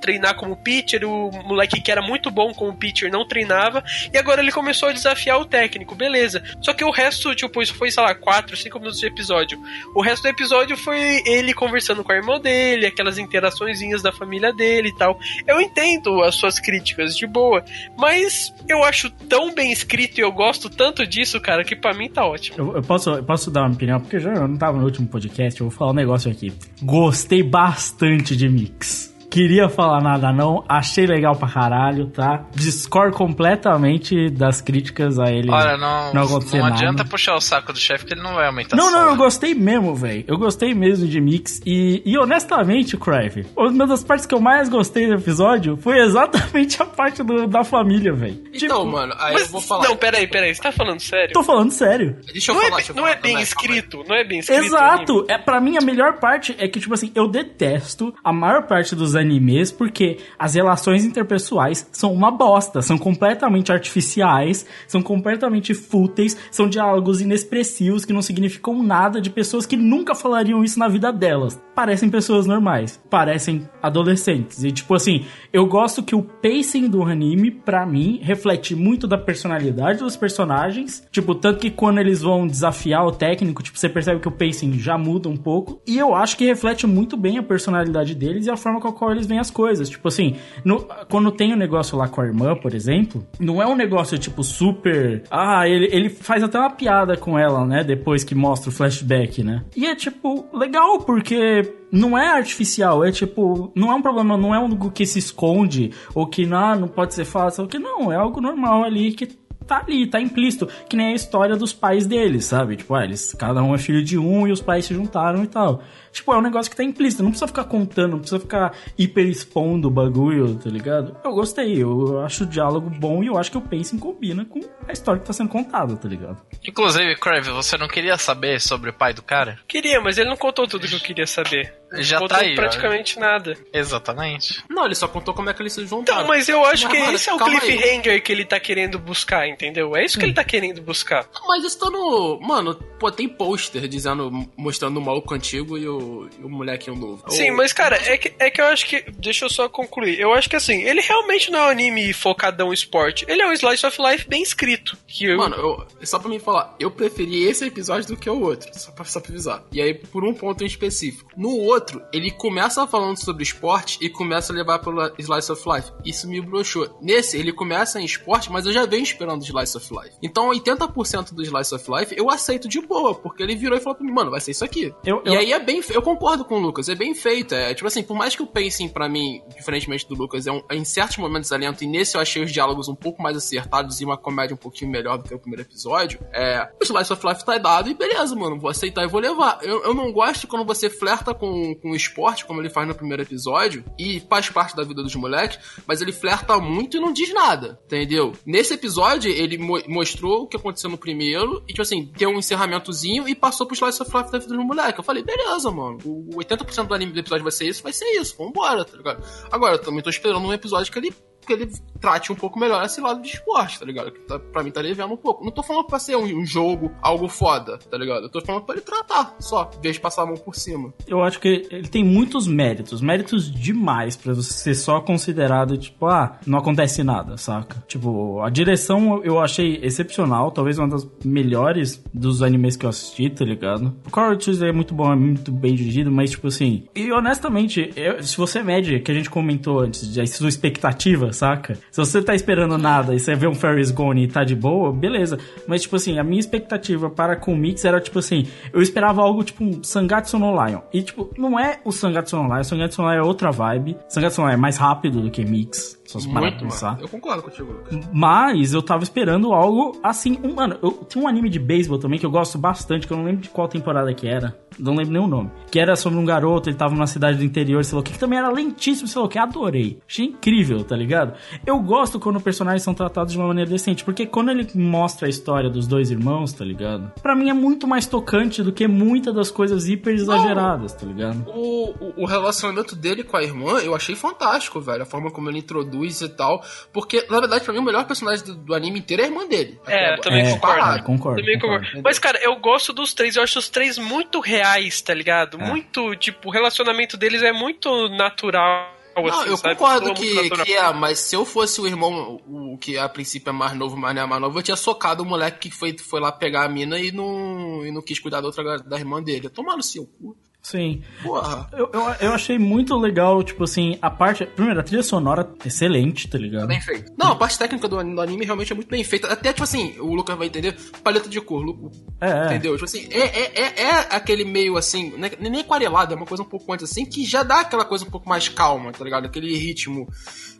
[0.00, 4.42] treinar como pitcher, o moleque que era muito bom como pitcher não treinava, e agora
[4.42, 6.42] ele começou a desafiar o técnico, beleza.
[6.60, 9.58] Só que o resto, tipo, isso foi, sei lá, 4, 5 minutos de episódio.
[9.94, 14.52] O resto do episódio foi ele conversando com a irmã dele, aquelas interaçõezinhas da família
[14.52, 15.18] dele e tal.
[15.46, 17.64] Eu entendo as suas críticas, de boa,
[17.96, 22.10] mas eu acho tão bem escrito e eu gosto tanto disso, cara, que pra mim
[22.10, 22.56] tá ótimo.
[22.58, 25.06] Eu, eu posso, eu posso dar uma opinião, porque já eu não tava no último
[25.06, 26.52] podcast, eu vou falar um negócio aqui.
[26.82, 27.93] Gostei bastante
[28.36, 29.13] de Mix.
[29.30, 32.44] Queria falar nada não, achei legal pra caralho, tá?
[32.54, 35.50] Discordo completamente das críticas a ele.
[35.50, 36.74] Olha, não, não não, acontecer nada.
[36.74, 39.54] adianta puxar o saco do chefe que ele não vai aumentar Não, não, eu gostei
[39.54, 40.24] mesmo, velho.
[40.26, 41.60] Eu gostei mesmo de Mix.
[41.66, 46.80] E, e honestamente, Crave, uma das partes que eu mais gostei do episódio foi exatamente
[46.82, 48.42] a parte do- da família, velho.
[48.52, 49.88] Então, mano, aí Mas, eu vou falar.
[49.88, 51.32] não, peraí, peraí, você tá falando sério?
[51.32, 52.16] Tô falando sério.
[52.32, 54.38] Deixa eu Não, falar, é, deixa eu não falar é bem escrito, não é bem
[54.38, 54.64] escrito.
[54.64, 55.26] Exato!
[55.28, 58.94] É para mim a melhor parte é que tipo assim, eu detesto a maior parte
[58.94, 59.23] dos animes
[59.72, 67.20] porque as relações interpessoais são uma bosta, são completamente artificiais, são completamente fúteis, são diálogos
[67.20, 71.60] inexpressivos que não significam nada de pessoas que nunca falariam isso na vida delas.
[71.74, 74.62] Parecem pessoas normais, parecem adolescentes.
[74.62, 79.18] E tipo assim, eu gosto que o pacing do anime pra mim reflete muito da
[79.18, 84.20] personalidade dos personagens, tipo, tanto que quando eles vão desafiar o técnico, tipo, você percebe
[84.20, 85.80] que o pacing já muda um pouco.
[85.86, 88.92] E eu acho que reflete muito bem a personalidade deles e a forma com a
[89.04, 89.88] qual eles veem as coisas.
[89.90, 93.66] Tipo assim, no- quando tem o negócio lá com a irmã, por exemplo, não é
[93.66, 95.22] um negócio tipo super.
[95.30, 97.84] Ah, ele, ele faz até uma piada com ela, né?
[97.84, 99.62] Depois que mostra o flashback, né?
[99.76, 104.54] E é tipo, legal, porque não é artificial, é tipo, não é um problema, não
[104.54, 108.16] é algo que se esconde ou que não, não pode ser fácil, que não, é
[108.16, 109.26] algo normal ali que
[109.66, 112.76] tá ali, tá implícito, que nem a história dos pais deles, sabe?
[112.76, 115.46] Tipo, ah, eles, cada um é filho de um e os pais se juntaram e
[115.46, 115.82] tal.
[116.14, 119.26] Tipo, é um negócio que tá implícito, não precisa ficar contando, não precisa ficar hiper
[119.26, 121.16] expondo o bagulho, tá ligado?
[121.24, 124.60] Eu gostei, eu acho o diálogo bom e eu acho que o pacing combina com
[124.86, 126.40] a história que tá sendo contada, tá ligado?
[126.64, 129.58] Inclusive, Crave, você não queria saber sobre o pai do cara?
[129.66, 131.74] Queria, mas ele não contou tudo que eu queria saber.
[131.96, 132.56] Já contou tá aí, ó.
[132.56, 133.56] praticamente nada.
[133.72, 134.62] Exatamente.
[134.68, 136.20] Não, ele só contou como é que eles se juntaram.
[136.20, 137.60] Então, mas eu acho que mano, esse é o calma aí.
[137.60, 139.96] cliffhanger que ele tá querendo buscar, entendeu?
[139.96, 141.28] É isso que ele tá querendo buscar.
[141.46, 142.40] Mas isso tá no.
[142.40, 145.98] Mano, pô, tem pôster dizendo, mostrando o maluco antigo e o,
[146.38, 147.22] e o molequinho novo.
[147.30, 149.02] Sim, Ou- mas cara, é que, é que eu acho que.
[149.18, 150.18] Deixa eu só concluir.
[150.20, 153.24] Eu acho que assim, ele realmente não é um anime focadão em esporte.
[153.28, 154.96] Ele é um slice of life bem escrito.
[155.06, 158.40] Que eu, Mano, eu, só pra mim falar, eu preferi esse episódio do que o
[158.40, 159.64] outro, só pra, só pra avisar.
[159.72, 161.30] E aí, por um ponto em específico.
[161.36, 165.90] No outro, ele começa falando sobre esporte e começa a levar pelo Slice of Life.
[166.04, 166.98] Isso me broxou.
[167.00, 170.16] Nesse, ele começa em esporte, mas eu já venho esperando o Slice of Life.
[170.22, 173.96] Então, 80% do Slice of Life eu aceito de boa, porque ele virou e falou
[173.96, 174.92] pra mim, mano, vai ser isso aqui.
[175.04, 177.54] Eu- E eu- aí é bem Eu concordo com o Lucas, é bem feito.
[177.54, 180.62] É tipo assim, por mais que o pacing pra mim, diferentemente do Lucas, é um,
[180.68, 183.36] é em certos momentos é lento, e nesse eu achei os diálogos um pouco mais
[183.36, 186.18] acertados e uma comédia um pouquinho melhor do que o primeiro episódio.
[186.32, 186.68] É.
[186.80, 188.58] O Slice of Life tá dado e beleza, mano.
[188.58, 189.58] Vou aceitar e vou levar.
[189.62, 192.94] Eu, eu não gosto quando você flerta com, com o esporte, como ele faz no
[192.94, 197.12] primeiro episódio, e faz parte da vida dos moleques, mas ele flerta muito e não
[197.12, 198.32] diz nada, entendeu?
[198.44, 202.38] Nesse episódio, ele mo- mostrou o que aconteceu no primeiro, e tipo assim, deu um
[202.38, 204.98] encerramentozinho e passou pro Slice of Life da vida dos moleques.
[204.98, 205.83] Eu falei, beleza, mano.
[206.04, 209.24] O 80% do anime do episódio vai ser isso, vai ser isso, vambora, tá ligado?
[209.50, 212.84] Agora, eu também tô esperando um episódio que ele que ele trate um pouco melhor
[212.84, 214.10] esse lado de esporte, tá ligado?
[214.12, 215.44] Que tá, pra mim tá devendo um pouco.
[215.44, 218.24] Não tô falando pra ser um, um jogo, algo foda, tá ligado?
[218.24, 220.92] Eu tô falando pra ele tratar, só, em vez de passar a mão por cima.
[221.06, 226.06] eu acho que ele tem muitos méritos, méritos demais pra você ser só considerado, tipo,
[226.06, 227.82] ah, não acontece nada, saca?
[227.86, 233.28] Tipo, a direção eu achei excepcional, talvez uma das melhores dos animes que eu assisti,
[233.30, 233.94] tá ligado?
[234.06, 238.22] O Coral é muito bom, é muito bem dirigido, mas, tipo assim, e honestamente, eu-
[238.22, 241.74] se você mede, que a gente comentou antes, de a sua expectativa, saca?
[241.90, 244.92] Se você tá esperando nada e você vê um Ferris Gone e tá de boa,
[244.92, 245.38] beleza.
[245.66, 249.20] Mas, tipo assim, a minha expectativa para com o Mix era, tipo assim, eu esperava
[249.20, 250.80] algo tipo um Sangatsu no Lion.
[250.92, 253.96] E, tipo, não é o Sangatsu no Lion, o Sangatsu no Lion é outra vibe.
[254.08, 255.98] Sangatsu no Lion é mais rápido do que Mix.
[256.06, 256.98] Se você parar pra Muito, pensar.
[257.00, 258.08] Eu concordo contigo, Lucas.
[258.12, 260.38] Mas eu tava esperando algo assim.
[260.42, 263.16] Um, mano, eu, tem um anime de beisebol também que eu gosto bastante, que eu
[263.16, 264.56] não lembro de qual temporada que era.
[264.78, 265.50] Não lembro nem o nome.
[265.70, 268.12] Que era sobre um garoto, ele tava numa cidade do interior, sei lá o que,
[268.12, 270.00] que também era lentíssimo, sei lá o que, adorei.
[270.08, 271.34] Achei incrível, tá ligado?
[271.64, 275.30] Eu gosto quando personagens são tratados de uma maneira decente, porque quando ele mostra a
[275.30, 277.12] história dos dois irmãos, tá ligado?
[277.22, 281.44] Pra mim é muito mais tocante do que muitas das coisas hiper exageradas, tá ligado?
[281.48, 285.02] O, o, o relacionamento dele com a irmã eu achei fantástico, velho.
[285.02, 286.64] A forma como ele introduz e tal.
[286.92, 289.46] Porque, na verdade, pra mim, o melhor personagem do, do anime inteiro é a irmã
[289.46, 289.78] dele.
[289.86, 291.02] É, também É, concordo.
[291.04, 291.40] concordo.
[291.40, 291.84] Também concordo.
[291.86, 292.02] concordo.
[292.04, 293.36] Mas, cara, eu gosto dos três.
[293.36, 295.60] Eu acho os três muito reais, tá ligado?
[295.60, 295.64] É.
[295.66, 298.92] Muito, tipo, o relacionamento deles é muito natural.
[299.16, 299.74] Não, assim, eu sabe?
[299.76, 303.50] concordo muito que, que é, mas se eu fosse o irmão, o que a princípio
[303.50, 305.96] é mais novo, mas não é mais novo, eu tinha socado o moleque que foi,
[305.96, 309.22] foi lá pegar a mina e não, e não quis cuidar da outra da irmã
[309.22, 309.48] dele.
[309.48, 310.36] Tomar no seu cu.
[310.64, 311.02] Sim.
[311.22, 311.68] Porra.
[311.74, 314.46] Eu, eu, eu achei muito legal, tipo assim, a parte.
[314.46, 316.66] Primeiro, a trilha sonora excelente, tá ligado?
[316.66, 317.12] Bem feito.
[317.18, 319.28] Não, a parte técnica do, do anime realmente é muito bem feita.
[319.30, 322.46] Até, tipo assim, o Lucas vai entender, paleta de cor, Lu- É, é.
[322.46, 322.72] entendeu?
[322.72, 326.42] Tipo assim, é, é, é, é aquele meio assim, né, nem aquarelado, é uma coisa
[326.42, 329.26] um pouco antes assim, que já dá aquela coisa um pouco mais calma, tá ligado?
[329.26, 330.08] Aquele ritmo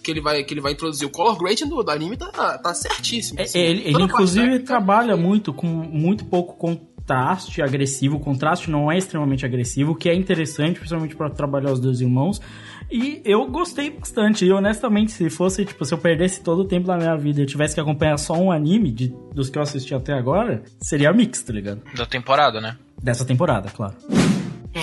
[0.02, 1.08] que ele vai, que ele vai introduzir.
[1.08, 3.40] O color grading do, do anime tá, tá certíssimo.
[3.40, 3.58] É, assim.
[3.58, 6.54] ele, ele, parte inclusive, trabalha muito com muito pouco
[7.04, 8.16] contraste agressivo.
[8.16, 12.00] O contraste não é extremamente agressivo, o que é interessante, principalmente para trabalhar os dois
[12.00, 12.40] irmãos.
[12.90, 14.44] E eu gostei bastante.
[14.44, 17.46] E honestamente, se fosse, tipo, se eu perdesse todo o tempo da minha vida e
[17.46, 21.42] tivesse que acompanhar só um anime de, dos que eu assisti até agora, seria mix,
[21.42, 21.82] tá ligado?
[21.94, 22.76] Da temporada, né?
[23.02, 23.94] Dessa temporada, claro.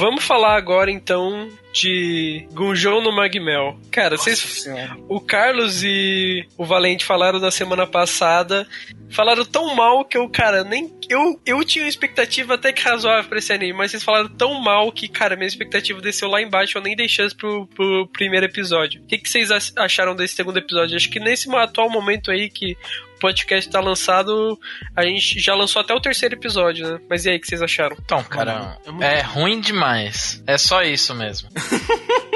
[0.01, 3.79] Vamos falar agora, então, de Gunjou no Magmel.
[3.91, 4.39] Cara, vocês...
[4.39, 4.97] Senhora.
[5.07, 8.67] O Carlos e o Valente falaram na semana passada.
[9.11, 10.91] Falaram tão mal que eu, cara, nem.
[11.07, 14.59] Eu, eu tinha uma expectativa até que razoável pra esse anime, mas vocês falaram tão
[14.59, 16.79] mal que, cara, minha expectativa desceu lá embaixo.
[16.79, 19.03] Eu nem dei chance pro, pro primeiro episódio.
[19.03, 20.95] O que, que vocês ach- acharam desse segundo episódio?
[20.95, 22.75] Acho que nesse atual momento aí que
[23.21, 24.59] podcast tá lançado,
[24.95, 26.99] a gente já lançou até o terceiro episódio, né?
[27.09, 27.95] Mas e aí, o que vocês acharam?
[28.03, 30.43] Então, cara, é é ruim demais.
[30.47, 31.49] É só isso mesmo.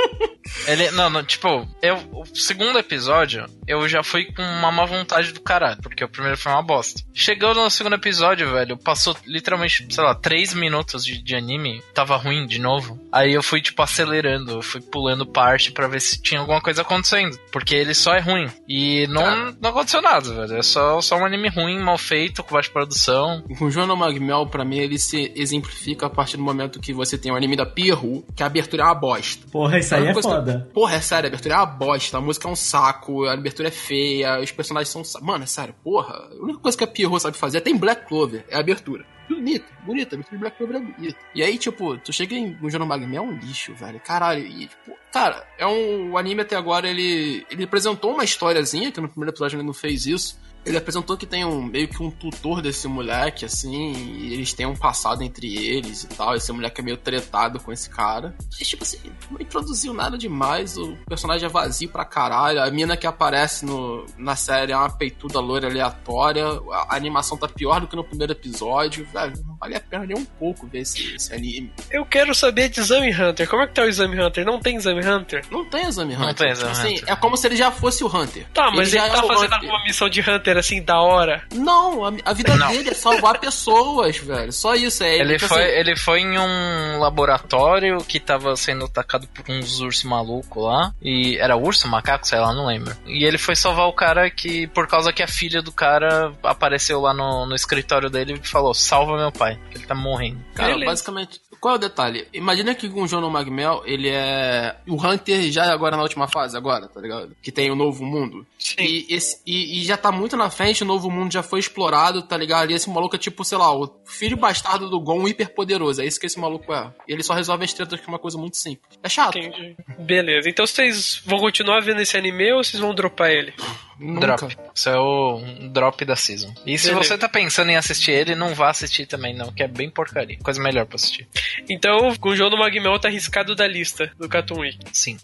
[0.67, 5.31] Ele, não, não, tipo, eu, o segundo episódio, eu já fui com uma má vontade
[5.31, 7.01] do caralho, porque o primeiro foi uma bosta.
[7.13, 12.15] Chegando no segundo episódio, velho, passou literalmente, sei lá, três minutos de, de anime, tava
[12.17, 12.99] ruim de novo.
[13.11, 16.81] Aí eu fui, tipo, acelerando, eu fui pulando parte pra ver se tinha alguma coisa
[16.81, 18.47] acontecendo, porque ele só é ruim.
[18.67, 19.55] E não, Cara.
[19.61, 23.43] não aconteceu nada, velho, é só, só um anime ruim, mal feito, com baixa produção.
[23.61, 27.31] O Jono Magmel, pra mim, ele se exemplifica a partir do momento que você tem
[27.31, 29.45] o anime da Pierrot, que a abertura é uma bosta.
[29.51, 30.69] Porra, isso aí é coisa- foda.
[30.73, 33.67] Porra, é sério, a abertura é uma bosta, a música é um saco, a abertura
[33.67, 35.21] é feia, os personagens são.
[35.21, 36.13] Mano, é sério, porra.
[36.15, 39.05] A única coisa que a Pierrot sabe fazer até em Black Clover é a abertura.
[39.27, 41.17] Bonita, bonita, a abertura de Black Clover é bonita.
[41.33, 43.99] E aí, tipo, tu chega em um Jono Magmel é um lixo, velho.
[43.99, 46.11] Caralho, e, tipo, cara, é um.
[46.11, 47.45] O anime até agora ele.
[47.49, 50.37] Ele apresentou uma historiazinha, que no primeiro episódio ele não fez isso.
[50.65, 54.65] Ele apresentou que tem um meio que um tutor desse moleque, assim, e eles têm
[54.65, 56.35] um passado entre eles e tal.
[56.35, 58.33] Esse moleque é meio tretado com esse cara.
[58.57, 58.97] Mas, tipo assim,
[59.29, 60.75] não introduziu nada demais.
[60.75, 62.63] O personagem é vazio pra caralho.
[62.63, 66.43] A mina que aparece no, na série é uma peituda loira aleatória.
[66.71, 69.05] A, animação tá pior do que no primeiro episódio.
[69.13, 71.71] Velho, não vale a pena nem um pouco ver esse, esse anime.
[71.91, 73.47] Eu quero saber de Exame Hunter.
[73.47, 74.43] Como é que tá o Exame Hunter?
[74.43, 75.43] Não tem Exame Hunter?
[75.51, 76.25] Não tem exame Hunter.
[76.27, 77.03] Não tem Exame assim, Hunter.
[77.13, 78.45] é como se ele já fosse o Hunter.
[78.53, 79.53] Tá, mas ele, já tá é fazendo Hunter.
[79.53, 81.43] alguma missão de Hunter assim da hora.
[81.53, 82.67] Não, a, a vida Não.
[82.69, 84.51] dele é salvar pessoas, velho.
[84.51, 85.03] Só isso.
[85.03, 89.43] É, Ele tipo foi, assim, ele foi em um laboratório que tava sendo atacado por
[89.51, 90.93] uns ursos malucos lá.
[91.01, 92.95] E era urso, macaco, sei lá, não lembro.
[93.05, 96.99] E ele foi salvar o cara que, por causa que a filha do cara apareceu
[97.01, 100.39] lá no, no escritório dele e falou: Salva meu pai, que ele tá morrendo.
[100.53, 100.91] Cara, Beleza.
[100.91, 102.27] basicamente, qual é o detalhe?
[102.33, 104.75] Imagina que com o Jono Magmel, ele é.
[104.87, 107.35] O Hunter já é agora na última fase, agora, tá ligado?
[107.41, 108.45] Que tem o novo mundo.
[108.57, 108.75] Sim.
[108.79, 112.21] E, esse, e, e já tá muito na frente, o novo mundo já foi explorado,
[112.21, 112.71] tá ligado?
[112.71, 116.01] E esse maluco é tipo, sei lá, o filho bastardo do Gon hiper poderoso.
[116.01, 116.93] É isso que esse maluco é.
[117.07, 118.97] E ele só resolve as tretas com uma coisa muito simples.
[119.01, 119.37] É chato.
[119.37, 119.75] Entendi.
[119.99, 120.49] Beleza.
[120.49, 123.53] Então vocês vão continuar vendo esse anime ou vocês vão dropar ele?
[123.99, 124.35] Nunca.
[124.37, 124.57] Drop.
[124.73, 126.53] Isso é o um drop da season.
[126.65, 127.09] E se Beleza.
[127.09, 130.37] você tá pensando em assistir ele, não vá assistir também, não, que é bem porcaria.
[130.39, 131.27] Coisa melhor pra assistir.
[131.69, 134.79] Então, o João do Magmel tá arriscado da lista do Cartoon Week.
[134.91, 135.17] Sim.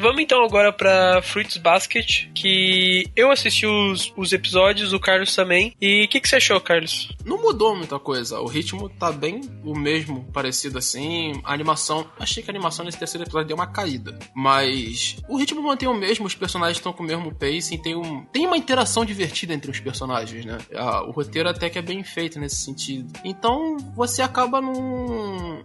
[0.00, 5.74] Vamos então agora pra Fruits Basket, que eu assisti os, os episódios, o Carlos também.
[5.80, 7.12] E o que, que você achou, Carlos?
[7.24, 8.40] Não mudou muita coisa.
[8.40, 11.40] O ritmo tá bem o mesmo, parecido assim.
[11.44, 12.06] A animação.
[12.18, 14.18] Achei que a animação nesse terceiro episódio deu uma caída.
[14.34, 17.78] Mas o ritmo mantém o mesmo, os personagens estão com o mesmo pacing.
[17.78, 20.58] Tem, um, tem uma interação divertida entre os personagens, né?
[20.74, 23.12] Ah, o roteiro até que é bem feito nesse sentido.
[23.24, 25.62] Então você acaba num-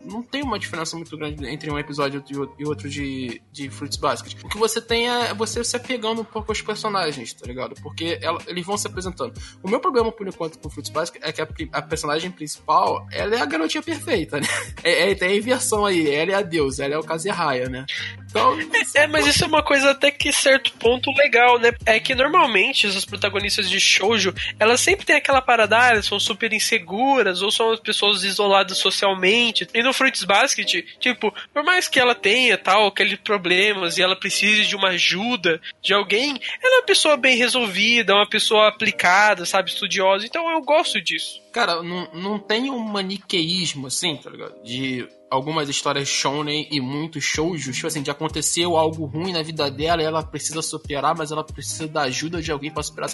[0.00, 2.22] Não tem uma diferença muito grande entre um episódio
[2.58, 4.34] e outro de, de Fruits Basket.
[4.44, 7.74] O que você tem é você se apegando um pouco aos personagens, tá ligado?
[7.82, 9.34] Porque ela- eles vão se apresentando.
[9.62, 13.34] O meu problema, por enquanto, com Fruits Basket é que a, a personagem principal, ela
[13.36, 14.46] é a garotinha perfeita, né?
[14.84, 17.86] É, é, tem a inversão aí, ela é a deusa, ela é o Kazeraya, né?
[18.28, 18.58] Então,
[18.94, 21.72] É, mas isso é uma coisa até que certo ponto legal, né?
[21.86, 26.18] É que normalmente as protagonistas de shoujo, elas sempre têm aquela parada, ah, elas são
[26.20, 29.66] super inseguras, ou são as pessoas isoladas socialmente.
[29.72, 33.18] E no Fruits Basket, tipo, por mais que ela tenha tal, aqueles
[33.54, 36.30] problemas e ela precise de uma ajuda de alguém,
[36.62, 40.26] ela é uma pessoa bem resolvida, uma pessoa aplicada, sabe, estudiosa.
[40.26, 41.40] Então eu gosto disso.
[41.52, 44.60] Cara, não, não tem um maniqueísmo, assim, tá ligado?
[44.62, 49.70] De algumas histórias shonen e muitos shoujos, tipo assim, de aconteceu algo ruim na vida
[49.70, 53.10] dela e ela precisa superar, mas ela precisa da ajuda de alguém pra superar.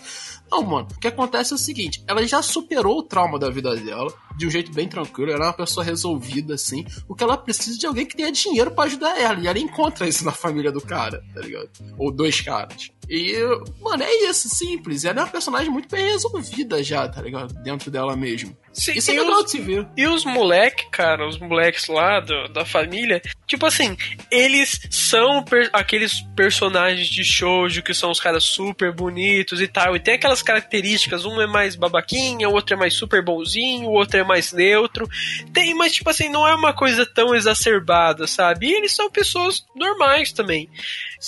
[0.50, 3.74] Não, mano, o que acontece é o seguinte, ela já superou o trauma da vida
[3.76, 7.36] dela, de um jeito bem tranquilo, ela é uma pessoa resolvida, assim, o que ela
[7.36, 10.70] precisa de alguém que tenha dinheiro pra ajudar ela, e ela encontra isso na família
[10.72, 11.68] do cara, tá ligado?
[11.98, 12.90] Ou dois caras.
[13.08, 13.34] E,
[13.80, 15.04] mano, é isso, simples.
[15.04, 17.52] Ela é uma personagem muito bem resolvida já, tá ligado?
[17.60, 18.56] Dentro dela mesmo.
[18.72, 19.88] Sim, Isso é legal os- de se ver.
[19.96, 23.96] E os moleque, cara, os moleques lá do- da família, tipo assim,
[24.30, 29.94] eles são per- aqueles personagens de shoujo que são os caras super bonitos e tal,
[29.94, 33.92] e tem aquelas características, um é mais babaquinha, o outro é mais super bonzinho, o
[33.92, 35.06] outro é mais neutro.
[35.52, 38.66] Tem, mas tipo assim, não é uma coisa tão exacerbada, sabe?
[38.68, 40.68] E eles são pessoas normais também.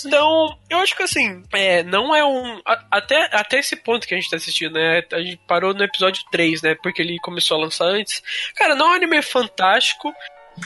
[0.05, 2.59] Então, eu acho que assim, é, não é um.
[2.65, 5.03] a- até, até esse ponto que a gente tá assistindo, né?
[5.11, 6.73] A gente parou no episódio 3, né?
[6.81, 8.23] Porque ele começou a lançar antes.
[8.55, 10.11] Cara, não é um anime fantástico.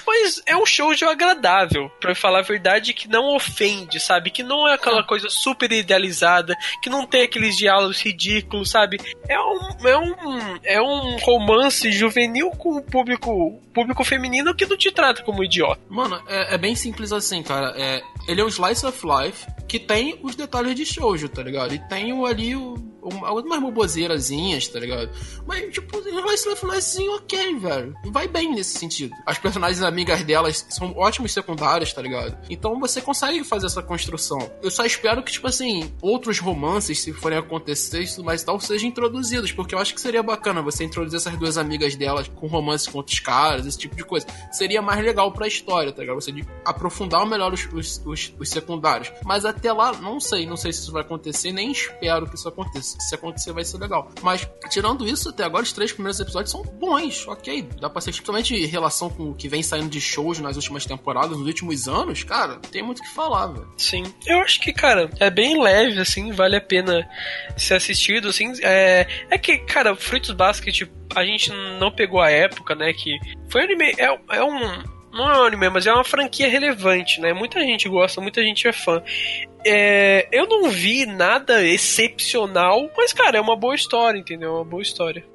[0.06, 4.30] Mas é um show de agradável, pra falar a verdade, que não ofende, sabe?
[4.30, 9.00] Que não é aquela coisa super idealizada, que não tem aqueles diálogos ridículos, sabe?
[9.28, 14.78] É um, é um, é um romance juvenil com o público, público feminino que não
[14.78, 15.82] te trata como idiota.
[15.90, 17.74] Mano, é, é bem simples assim, cara.
[17.78, 21.74] É, ele é um slice of life que tem os detalhes de shoujo, tá ligado?
[21.74, 22.76] E tem o, ali o,
[23.24, 25.10] algumas boboseirazinhas, tá ligado?
[25.46, 27.96] Mas, tipo, lifezinho ok, velho.
[28.06, 29.14] Vai bem nesse sentido.
[29.26, 32.38] As personagens amigas delas são ótimos secundários, tá ligado?
[32.50, 34.52] Então você consegue fazer essa construção.
[34.62, 38.60] Eu só espero que, tipo assim, outros romances, se forem acontecer tudo mais e tal,
[38.60, 42.48] sejam introduzidos, porque eu acho que seria bacana você introduzir essas duas amigas delas com
[42.48, 44.26] romance com outros caras, esse tipo de coisa.
[44.52, 46.16] Seria mais legal pra história, tá ligado?
[46.16, 46.34] Você
[46.66, 49.12] aprofundar melhor os, os, os, os secundários.
[49.24, 52.48] Mas até lá, não sei, não sei se isso vai acontecer, nem espero que isso
[52.48, 52.97] aconteça.
[53.00, 54.12] Se acontecer, vai ser legal.
[54.22, 57.68] Mas, tirando isso, até agora, os três primeiros episódios são bons, ok.
[57.80, 60.86] Dá pra ser, principalmente em relação com o que vem saindo de shows nas últimas
[60.86, 63.68] temporadas, nos últimos anos, cara, tem muito o que falar, velho.
[63.78, 64.04] Sim.
[64.26, 67.08] Eu acho que, cara, é bem leve, assim, vale a pena
[67.56, 68.54] ser assistido, assim.
[68.62, 73.18] É, é que, cara, Fruits Basket, a gente não pegou a época, né, que
[73.50, 74.97] foi anime, é, é um...
[75.18, 77.34] Não é um anime, mas é uma franquia relevante, né?
[77.34, 79.02] Muita gente gosta, muita gente é fã.
[79.66, 84.50] É, eu não vi nada excepcional, mas, cara, é uma boa história, entendeu?
[84.50, 85.26] É uma boa história.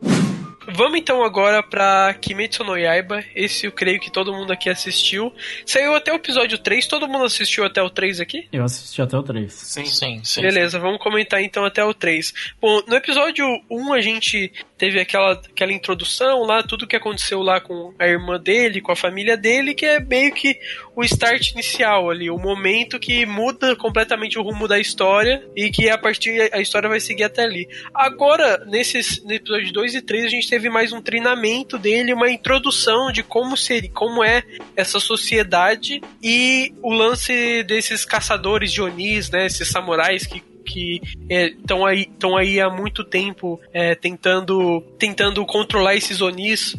[0.68, 3.24] Vamos então agora pra Kimetsu no Yaiba.
[3.34, 5.32] Esse eu creio que todo mundo aqui assistiu.
[5.66, 6.86] Saiu até o episódio 3.
[6.86, 8.48] Todo mundo assistiu até o 3 aqui?
[8.52, 9.52] Eu assisti até o 3.
[9.52, 9.84] Sim.
[9.86, 10.40] Sim, sim.
[10.40, 12.32] Beleza, vamos comentar então até o 3.
[12.60, 17.60] Bom, no episódio 1 a gente teve aquela, aquela introdução lá, tudo que aconteceu lá
[17.60, 20.58] com a irmã dele, com a família dele, que é meio que
[20.96, 25.88] o start inicial ali, o momento que muda completamente o rumo da história e que
[25.88, 27.68] a partir a história vai seguir até ali.
[27.94, 32.28] Agora, nesses no episódio 2 e 3, a gente teve mais um treinamento dele, uma
[32.28, 34.42] introdução de como seria, como é
[34.74, 41.84] essa sociedade e o lance desses caçadores de Onis, né, esses samurais que que estão
[41.84, 46.76] aí estão aí há muito tempo é, tentando tentando controlar esses Onis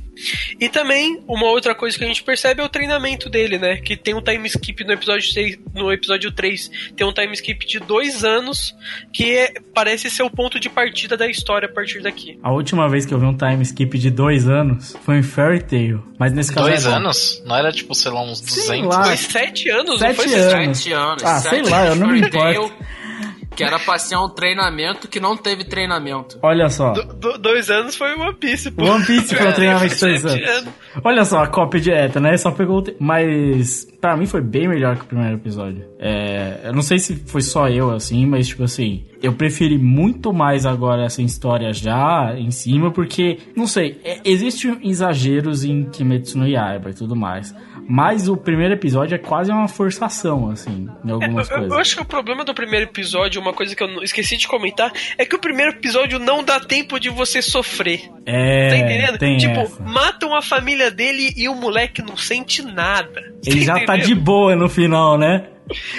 [0.60, 3.96] e também uma outra coisa que a gente percebe é o treinamento dele né que
[3.98, 7.80] tem um time skip no episódio 6, no episódio 3 tem um time skip de
[7.80, 8.76] dois anos
[9.12, 12.88] que é- parece ser o ponto de partida da história a partir daqui A última
[12.88, 16.04] vez que eu vi um time skip de dois anos foi em Fairy Tail.
[16.20, 16.68] Mas nesse caso.
[16.68, 17.44] Dois é anos?
[17.46, 18.96] Não era tipo, sei lá, uns Sei 200?
[18.96, 19.04] lá.
[19.06, 20.78] foi sete anos não Sete foi anos.
[20.78, 21.24] Sete anos.
[21.24, 22.72] Ah, sete sei lá, eu não me importo.
[23.56, 26.40] Que era pra ser um treinamento que não teve treinamento.
[26.42, 26.92] Olha só.
[26.92, 28.84] Do- do- dois anos foi One Piece, pô.
[28.84, 30.70] One Piece foi um treinamento de dois anos.
[31.04, 32.36] Olha só, a cópia direta, né?
[32.38, 32.82] Só pegou o.
[32.82, 35.86] te- Mas pra mim foi bem melhor que o primeiro episódio.
[35.98, 40.34] É, eu não sei se foi só eu assim, mas tipo assim, eu preferi muito
[40.34, 46.38] mais agora essa história já em cima, porque, não sei, é, existem exageros em Kimetsu
[46.38, 47.56] no Yaiba e tudo mais.
[47.86, 51.78] Mas o primeiro episódio é quase uma forçação, assim, em algumas Eu, eu coisas.
[51.80, 55.26] acho que o problema do primeiro episódio, uma coisa que eu esqueci de comentar, é
[55.26, 58.10] que o primeiro episódio não dá tempo de você sofrer.
[58.26, 59.18] É, Tá entendendo?
[59.18, 59.84] tem tipo, essa.
[59.84, 63.34] matam a família dele e o moleque não sente nada.
[63.46, 65.48] Ele Tá já tá de boa no final, né?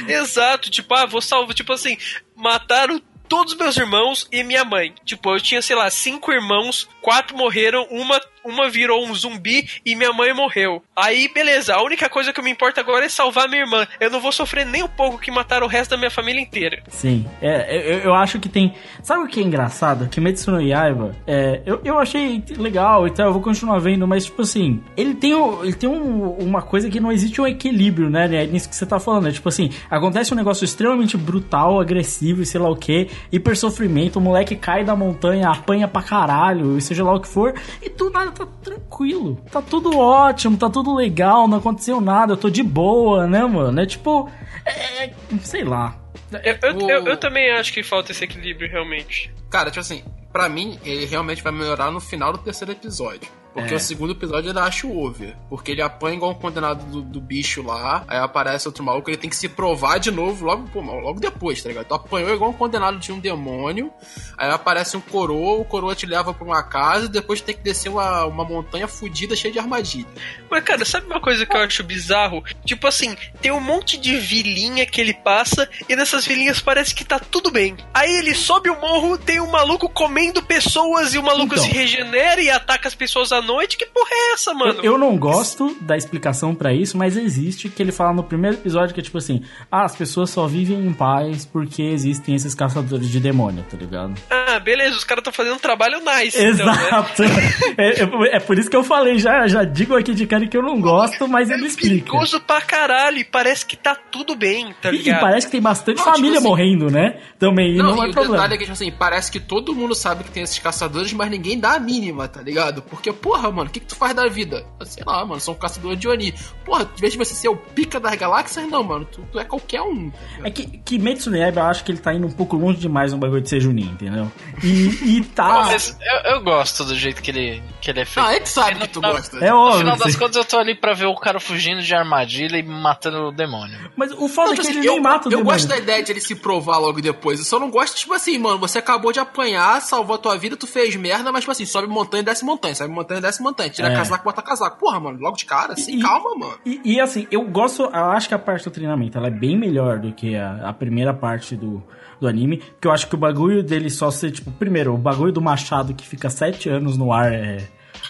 [0.07, 1.97] Exato, tipo, ah, vou salvar, tipo assim,
[2.37, 4.95] mataram todos os meus irmãos e minha mãe.
[5.05, 9.95] Tipo, eu tinha, sei lá, cinco irmãos, quatro morreram, uma, uma virou um zumbi e
[9.97, 10.83] minha mãe morreu.
[10.97, 13.87] Aí, beleza, a única coisa que me importa agora é salvar minha irmã.
[14.01, 16.83] Eu não vou sofrer nem um pouco que mataram o resto da minha família inteira.
[16.89, 18.75] Sim, é, eu, eu acho que tem.
[19.03, 20.09] Sabe o que é engraçado?
[20.09, 24.07] Que Metsu no Yaiba, é, eu, eu achei legal e tal, eu vou continuar vendo,
[24.07, 25.33] mas tipo assim, ele tem,
[25.63, 28.29] ele tem um- uma coisa que não existe um equilíbrio, né?
[28.29, 28.47] né?
[28.47, 29.29] Nisso que você tá falando.
[29.29, 33.57] É tipo assim, acontece um negócio extremamente brutal, agressivo e sei lá o que, hiper
[33.57, 37.55] sofrimento, o moleque cai da montanha, apanha pra caralho, e seja lá o que for,
[37.83, 39.41] e do nada tá tranquilo.
[39.51, 43.81] Tá tudo ótimo, tá tudo legal, não aconteceu nada, eu tô de boa, né, mano?
[43.81, 44.29] É tipo.
[44.67, 45.11] É,
[45.43, 45.97] sei lá.
[46.43, 49.33] Eu, eu, O- eu- eu também acho que falta esse equilíbrio, realmente.
[49.51, 53.29] Cara, tipo assim, pra mim, ele realmente vai melhorar no final do terceiro episódio.
[53.55, 53.77] Porque É.
[53.77, 55.35] o segundo episódio eu ainda acho over.
[55.49, 59.17] Porque ele apanha igual um condenado do, do bicho lá, aí aparece outro maluco, ele
[59.17, 61.87] tem que se provar de novo logo, pô, logo depois, tá ligado?
[61.87, 63.93] Tu apanhou igual um condenado de um demônio,
[64.37, 67.55] aí aparece um coroa, o coroa te leva pra uma casa e depois tu tem
[67.55, 70.07] que descer uma, uma montanha fodida cheia de armadilha.
[70.51, 72.43] Mas, cara, sabe uma coisa que eu acho bizarro?
[72.65, 77.05] Tipo assim, tem um monte de vilinha que ele passa e nessas vilinhas parece que
[77.05, 77.77] tá tudo bem.
[77.95, 81.65] Aí ele sobe o morro, tem um maluco comendo pessoas e o maluco Então.
[81.65, 83.77] se regenera e ataca as pessoas à noite.
[83.77, 84.75] Que porra é essa, mano?
[84.79, 88.57] Eu, eu não gosto da explicação pra isso, mas existe que ele fala no primeiro
[88.57, 92.55] episódio que é tipo assim: ah, as pessoas só vivem em paz porque existem esses
[92.55, 94.15] caçadores de demônio, tá ligado?
[94.31, 96.37] Ah, beleza, os caras estão fazendo um trabalho nice.
[96.43, 96.73] então, né?
[96.73, 97.23] Exato.
[97.79, 100.57] é, é- é por isso que eu falei, já, já digo aqui de cara que
[100.57, 102.05] eu não gosto, mas ele É explica.
[102.07, 105.21] perigoso pra caralho e parece que tá tudo bem, tá E, e ligado?
[105.21, 107.21] parece que tem bastante Não, tipo família assim- morrendo, né?
[107.39, 108.37] Também, e não, e é o problema.
[108.37, 111.31] detalhe é que, tipo assim, parece que todo mundo sabe que tem esses caçadores, mas
[111.31, 112.83] ninguém dá a mínima, tá ligado?
[112.83, 114.65] Porque, porra, mano, o que, que tu faz da vida?
[114.85, 116.33] Sei lá, mano, sou um caçador de Oni.
[116.65, 119.45] Porra, em vez de você ser o pica das galáxias, não, mano, tu, tu é
[119.45, 120.13] qualquer um.
[120.45, 122.79] É que, que Metsu no Yaiba, eu acho que ele tá indo um pouco longe
[122.79, 124.31] demais no bagulho de ser Junin, entendeu?
[124.63, 125.65] E, e tá...
[125.65, 128.25] Mas eu, eu gosto do jeito que ele, que ele é feito.
[128.25, 129.45] Ah, a gente sabe Porque que tu no- gosta.
[129.45, 129.79] É No óbvio.
[129.81, 133.29] final das contas, eu tô ali pra ver o cara fugindo de armadilha e matando
[133.29, 133.91] o demônio.
[133.97, 135.53] Mas o foda Não, é que tipo ele assim, nem mata o eu demônio.
[135.53, 137.39] gosto da ideia de ele se provar logo depois.
[137.41, 140.57] Eu só não gosto, tipo assim, mano, você acabou de apanhar, salvou a tua vida,
[140.57, 143.43] tu fez merda, mas, tipo assim, sobe montanha e desce montanha, sobe montanha e desce
[143.43, 143.95] montanha, tira É.
[143.97, 144.79] casaco, bota casaco.
[144.79, 146.59] Porra, mano, logo de cara, assim, E- calma, mano.
[146.65, 149.57] E, e, assim, eu gosto, eu acho que a parte do treinamento ela é bem
[149.59, 151.83] melhor do que a, a primeira parte do,
[152.21, 155.33] do anime, porque eu acho que o bagulho dele só ser, tipo, primeiro, o bagulho
[155.33, 157.59] do machado que fica sete anos no ar é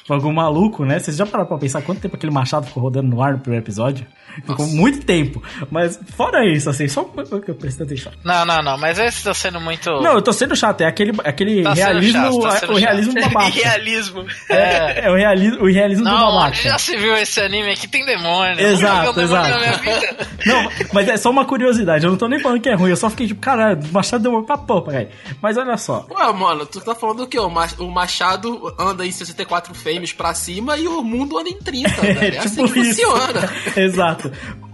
[0.09, 0.99] bagulho maluco, né?
[0.99, 3.65] Vocês já pararam pra pensar quanto tempo aquele machado ficou rodando no ar no primeiro
[3.65, 4.07] episódio?
[4.47, 5.43] Ficou muito tempo.
[5.71, 8.13] Mas fora isso, assim, só que eu prestei atenção.
[8.25, 9.89] Não, não, não, mas esse tá sendo muito.
[10.01, 13.13] Não, eu tô sendo chato, é aquele, aquele Tá realismo, chato, tá sendo o realismo
[13.13, 13.25] chato.
[13.33, 13.51] babaca.
[13.55, 14.27] Realismo.
[14.49, 16.55] É, é o realismo, o realismo do Não, onde babaca.
[16.57, 17.87] já se viu esse anime aqui?
[17.87, 18.59] Tem demônio.
[18.61, 19.49] Exato, demônio exato.
[19.51, 20.29] na minha vida.
[20.47, 22.05] Não, mas é só uma curiosidade.
[22.05, 22.91] Eu não tô nem falando que é ruim.
[22.91, 25.09] Eu só fiquei tipo, caralho, o Machado deu pra porra, velho.
[25.41, 26.07] Mas olha só.
[26.11, 27.39] Ué, mano, tu tá falando do quê?
[27.39, 31.89] O o Machado anda em 64 frames pra cima e o mundo anda em 30,
[32.03, 32.35] velho.
[32.37, 33.51] É, assim que funciona.
[33.77, 34.14] Exato.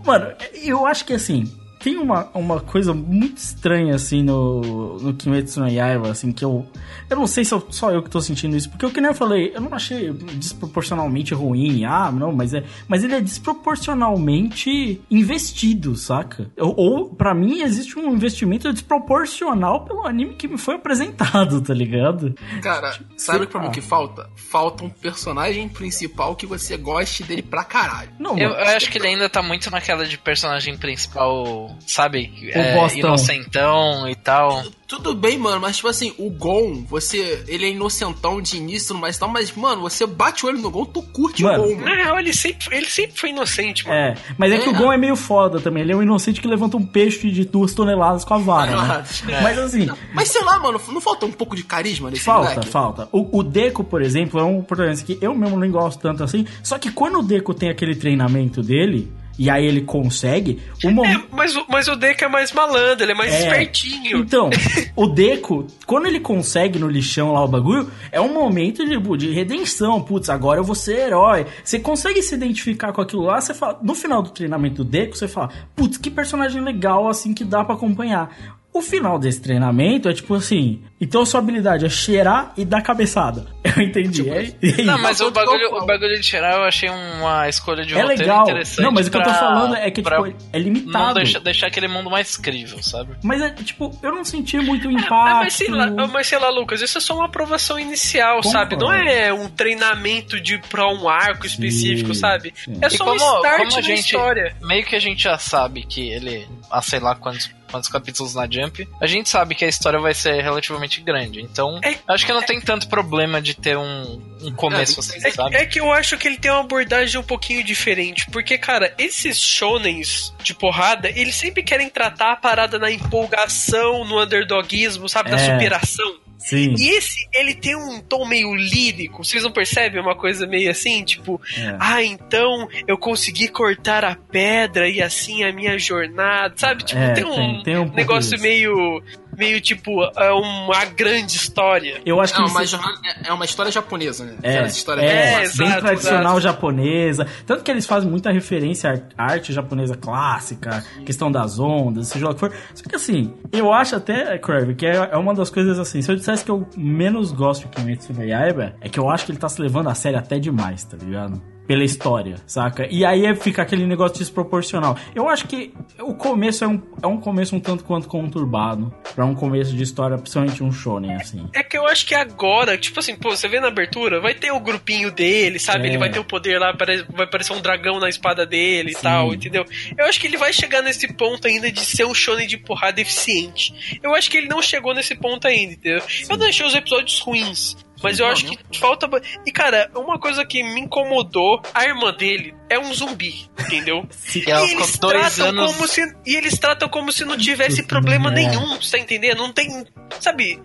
[0.05, 1.51] Mano, eu acho que assim.
[1.83, 6.67] Tem uma, uma coisa muito estranha, assim, no, no Kimetsu no Yaiba, assim, que eu...
[7.09, 9.09] Eu não sei se eu- só eu que tô sentindo isso, porque o que nem
[9.11, 12.63] eu falei, eu não achei desproporcionalmente ruim, ah, não, mas é...
[12.87, 16.51] Mas ele é desproporcionalmente investido, saca?
[16.59, 21.75] Ou, ou para mim, existe um investimento desproporcional pelo anime que me foi apresentado, tá
[21.75, 22.35] ligado?
[22.63, 24.29] Cara, sabe pra mim o que falta?
[24.37, 28.11] Falta um personagem principal que você goste dele pra caralho.
[28.19, 32.33] Não, Eu, eu acho que ele ainda tá muito naquela de personagem principal, sabe?
[32.53, 32.99] É, bostão.
[33.01, 34.63] inocentão e tal.
[34.87, 37.45] Tudo bem, mano, mas tipo assim, o Gon, você.
[37.47, 40.85] Ele é inocentão de início, mas tal, mas, mano, você bate o olho no Gon,
[40.85, 41.63] tu curte Mano.
[41.63, 41.95] o Gon, Na mano.
[41.97, 43.97] real, ele sempre, ele sempre foi inocente, mano.
[43.97, 44.73] É, mas é, que É.
[44.73, 45.85] o Gon é meio foda também.
[45.85, 49.05] Ele é um inocente que levanta um peixe de duas toneladas com a vara, né?
[49.43, 52.69] Mas assim, Mas sei lá, mano, não falta um pouco de carisma nesse falta, moleque?
[52.69, 53.09] falta.
[53.13, 56.45] O, o Deco, por exemplo, é um protagonista que eu mesmo não gosto tanto assim.
[56.65, 59.09] Só que quando o Deco tem aquele treinamento dele,
[59.39, 61.25] e aí ele consegue, momento.
[61.33, 63.39] É, mas, o- mas o Deco é mais malandro, ele é mais É.
[63.41, 64.19] espertinho.
[64.19, 64.51] Então,
[64.97, 69.33] o Deco, quando ele consegue no lixão lá o bagulho, é um momento de, de
[69.33, 70.01] redenção.
[70.03, 71.47] Putz, agora eu vou ser herói.
[71.65, 73.79] Você consegue se identificar com aquilo lá, você fala.
[73.83, 77.65] No final do treinamento do Deco, você fala, putz, que personagem legal assim que dá
[77.65, 78.31] pra acompanhar.
[78.73, 80.83] O final desse treinamento é tipo assim.
[81.01, 83.47] Então sua habilidade é cheirar e dar cabeçada.
[83.77, 84.23] Eu entendi.
[84.23, 87.85] Tipo, é, é Não, mas o bagulho, o bagulho de cheirar eu achei uma escolha
[87.85, 88.43] de É roteiro legal.
[88.45, 88.83] interessante.
[88.85, 91.15] Não, mas o que eu tô pra- falando é que, pra tipo, é Não limitado.
[91.15, 93.15] deixar, deixar aquele mundo mais crível, sabe?
[93.25, 95.11] Mas é, tipo, eu não senti muito É, impacto.
[95.37, 98.51] mas, sei lá, mas sei lá, Lucas, isso é só uma aprovação inicial, Concordo.
[98.59, 98.77] sabe?
[98.77, 102.53] Não é um treinamento de pra um arco específico, sabe?
[102.57, 102.79] sim.
[102.81, 104.01] É só como, um start como gente.
[104.01, 104.55] história.
[104.63, 106.47] Meio que a gente já sabe que ele.
[106.71, 108.89] Há sei lá quantos, quantos capítulos na Jump.
[109.01, 111.41] A gente sabe que a história vai ser relativamente grande.
[111.41, 115.55] Então, É- acho que não tem tanto problema de ter um, um começo assim, sabe?
[115.57, 118.27] É, é que eu acho que ele tem uma abordagem um pouquinho diferente.
[118.31, 124.23] Porque, cara, esses shonens de porrada, eles sempre querem tratar a parada na empolgação, no
[124.23, 125.31] underdogismo, sabe?
[125.31, 125.53] Na É.
[125.53, 126.17] superação.
[126.41, 126.75] Sim.
[126.79, 129.23] E esse, ele tem um tom meio lírico.
[129.23, 131.05] Vocês não percebem uma coisa meio assim?
[131.05, 131.77] Tipo, É.
[131.79, 136.55] ah, então eu consegui cortar a pedra e assim a minha jornada.
[136.57, 136.83] Sabe?
[136.85, 138.43] Tipo, É, tem um, tem- tem um negócio disso.
[138.43, 139.03] meio.
[139.37, 142.01] Meio tipo, é uma grande história.
[142.05, 144.35] Eu acho que É uma, é- é uma história japonesa, né?
[144.43, 145.57] É, Aquelas histórias é, É, clássicas.
[145.57, 146.41] bem exato, tradicional exato.
[146.41, 147.27] japonesa.
[147.47, 152.31] Tanto que eles fazem muita referência à arte japonesa clássica, questão das ondas, seja lá
[152.33, 152.53] o que for.
[152.75, 156.03] Só que assim, eu acho até, Crave, que é, é uma das coisas assim.
[156.03, 159.25] Se eu dissesse que eu menos gosto de Kimetsu no Yaiba, é que eu acho
[159.27, 161.41] que ele tá se levando a sério até demais, tá ligado?
[161.67, 162.89] Pela história, saca?
[162.91, 164.97] E aí é- fica aquele negócio desproporcional.
[165.15, 168.93] Eu acho que o começo é um, é um começo um tanto quanto conturbado.
[169.15, 171.49] Pra um começo de história, principalmente um shonen, assim.
[171.55, 174.51] É que eu acho que agora, tipo assim, pô, você vê na abertura, vai ter
[174.51, 175.87] o grupinho dele, sabe?
[175.87, 175.91] É.
[175.91, 178.99] Ele vai ter o poder lá, vai aparecer um dragão na espada dele Sim.
[178.99, 179.65] e tal, entendeu?
[179.97, 183.01] Eu acho que ele vai chegar nesse ponto ainda de ser um shonen de porrada
[183.01, 183.99] eficiente.
[184.03, 186.03] Eu acho que ele não chegou nesse ponto ainda, entendeu?
[186.29, 187.77] Eu não achei os episódios ruins.
[188.03, 189.09] Mas eu acho que falta.
[189.47, 194.09] E, cara, uma coisa que me incomodou, a irmã dele é um zumbi, entendeu?
[194.35, 195.73] E ela e eles tratam anos.
[195.75, 198.35] como se e eles tratam como se não tivesse problema É.
[198.35, 199.39] nenhum, você tá entendendo?
[199.39, 199.85] Não tem,
[200.21, 200.59] sabe?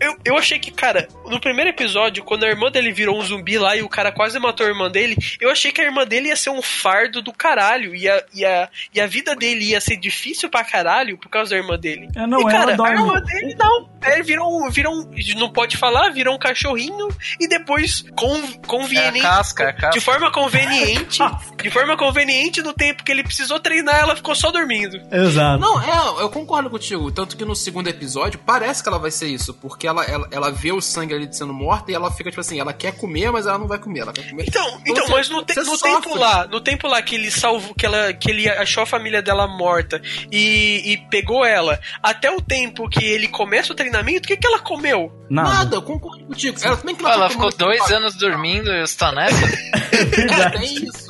[0.00, 3.56] Eu, eu achei que, cara, no primeiro episódio, quando a irmã dele virou um zumbi
[3.56, 6.28] lá e o cara quase matou a irmã dele, eu achei que a irmã dele
[6.28, 9.80] ia ser um fardo do caralho e a, e a, e a vida dele ia
[9.80, 12.08] ser difícil pra caralho por causa da irmã dele.
[12.16, 13.88] É, não, e, ela cara, a irmã dele não.
[14.04, 15.08] Ele virou, um- virou.
[15.36, 17.08] Não pode falar, virou um cachorrinho
[17.40, 19.20] e depois É a conveniente.
[19.20, 19.90] casca, é a casca.
[19.98, 21.18] De forma conveniente,
[21.62, 25.00] de forma conveniente, no tempo que ele precisou treinar, ela ficou só dormindo.
[25.10, 25.60] Exato.
[25.60, 27.10] Não, é, eu concordo contigo.
[27.10, 29.54] Tanto que no segundo episódio parece que ela vai ser isso.
[29.54, 32.58] Porque ela, ela, ela vê o sangue ali sendo morta e ela fica tipo assim,
[32.60, 34.00] ela quer comer, mas ela não vai comer.
[34.00, 34.44] Ela quer comer.
[34.48, 37.74] Então, então você- mas no, te- no tempo lá, no tempo lá que ele salvou,
[37.74, 42.40] que, ela, que ele achou a família dela morta e, e pegou ela, até o
[42.40, 45.12] tempo que ele começa o treinamento, o que, que ela comeu?
[45.30, 45.48] Nada.
[45.54, 46.58] Nada, eu concordo contigo.
[46.62, 49.34] Ela, também que Pô, ela tá ficou dois anos dormindo e você tá nessa?
[49.94, 51.08] É, tem isso.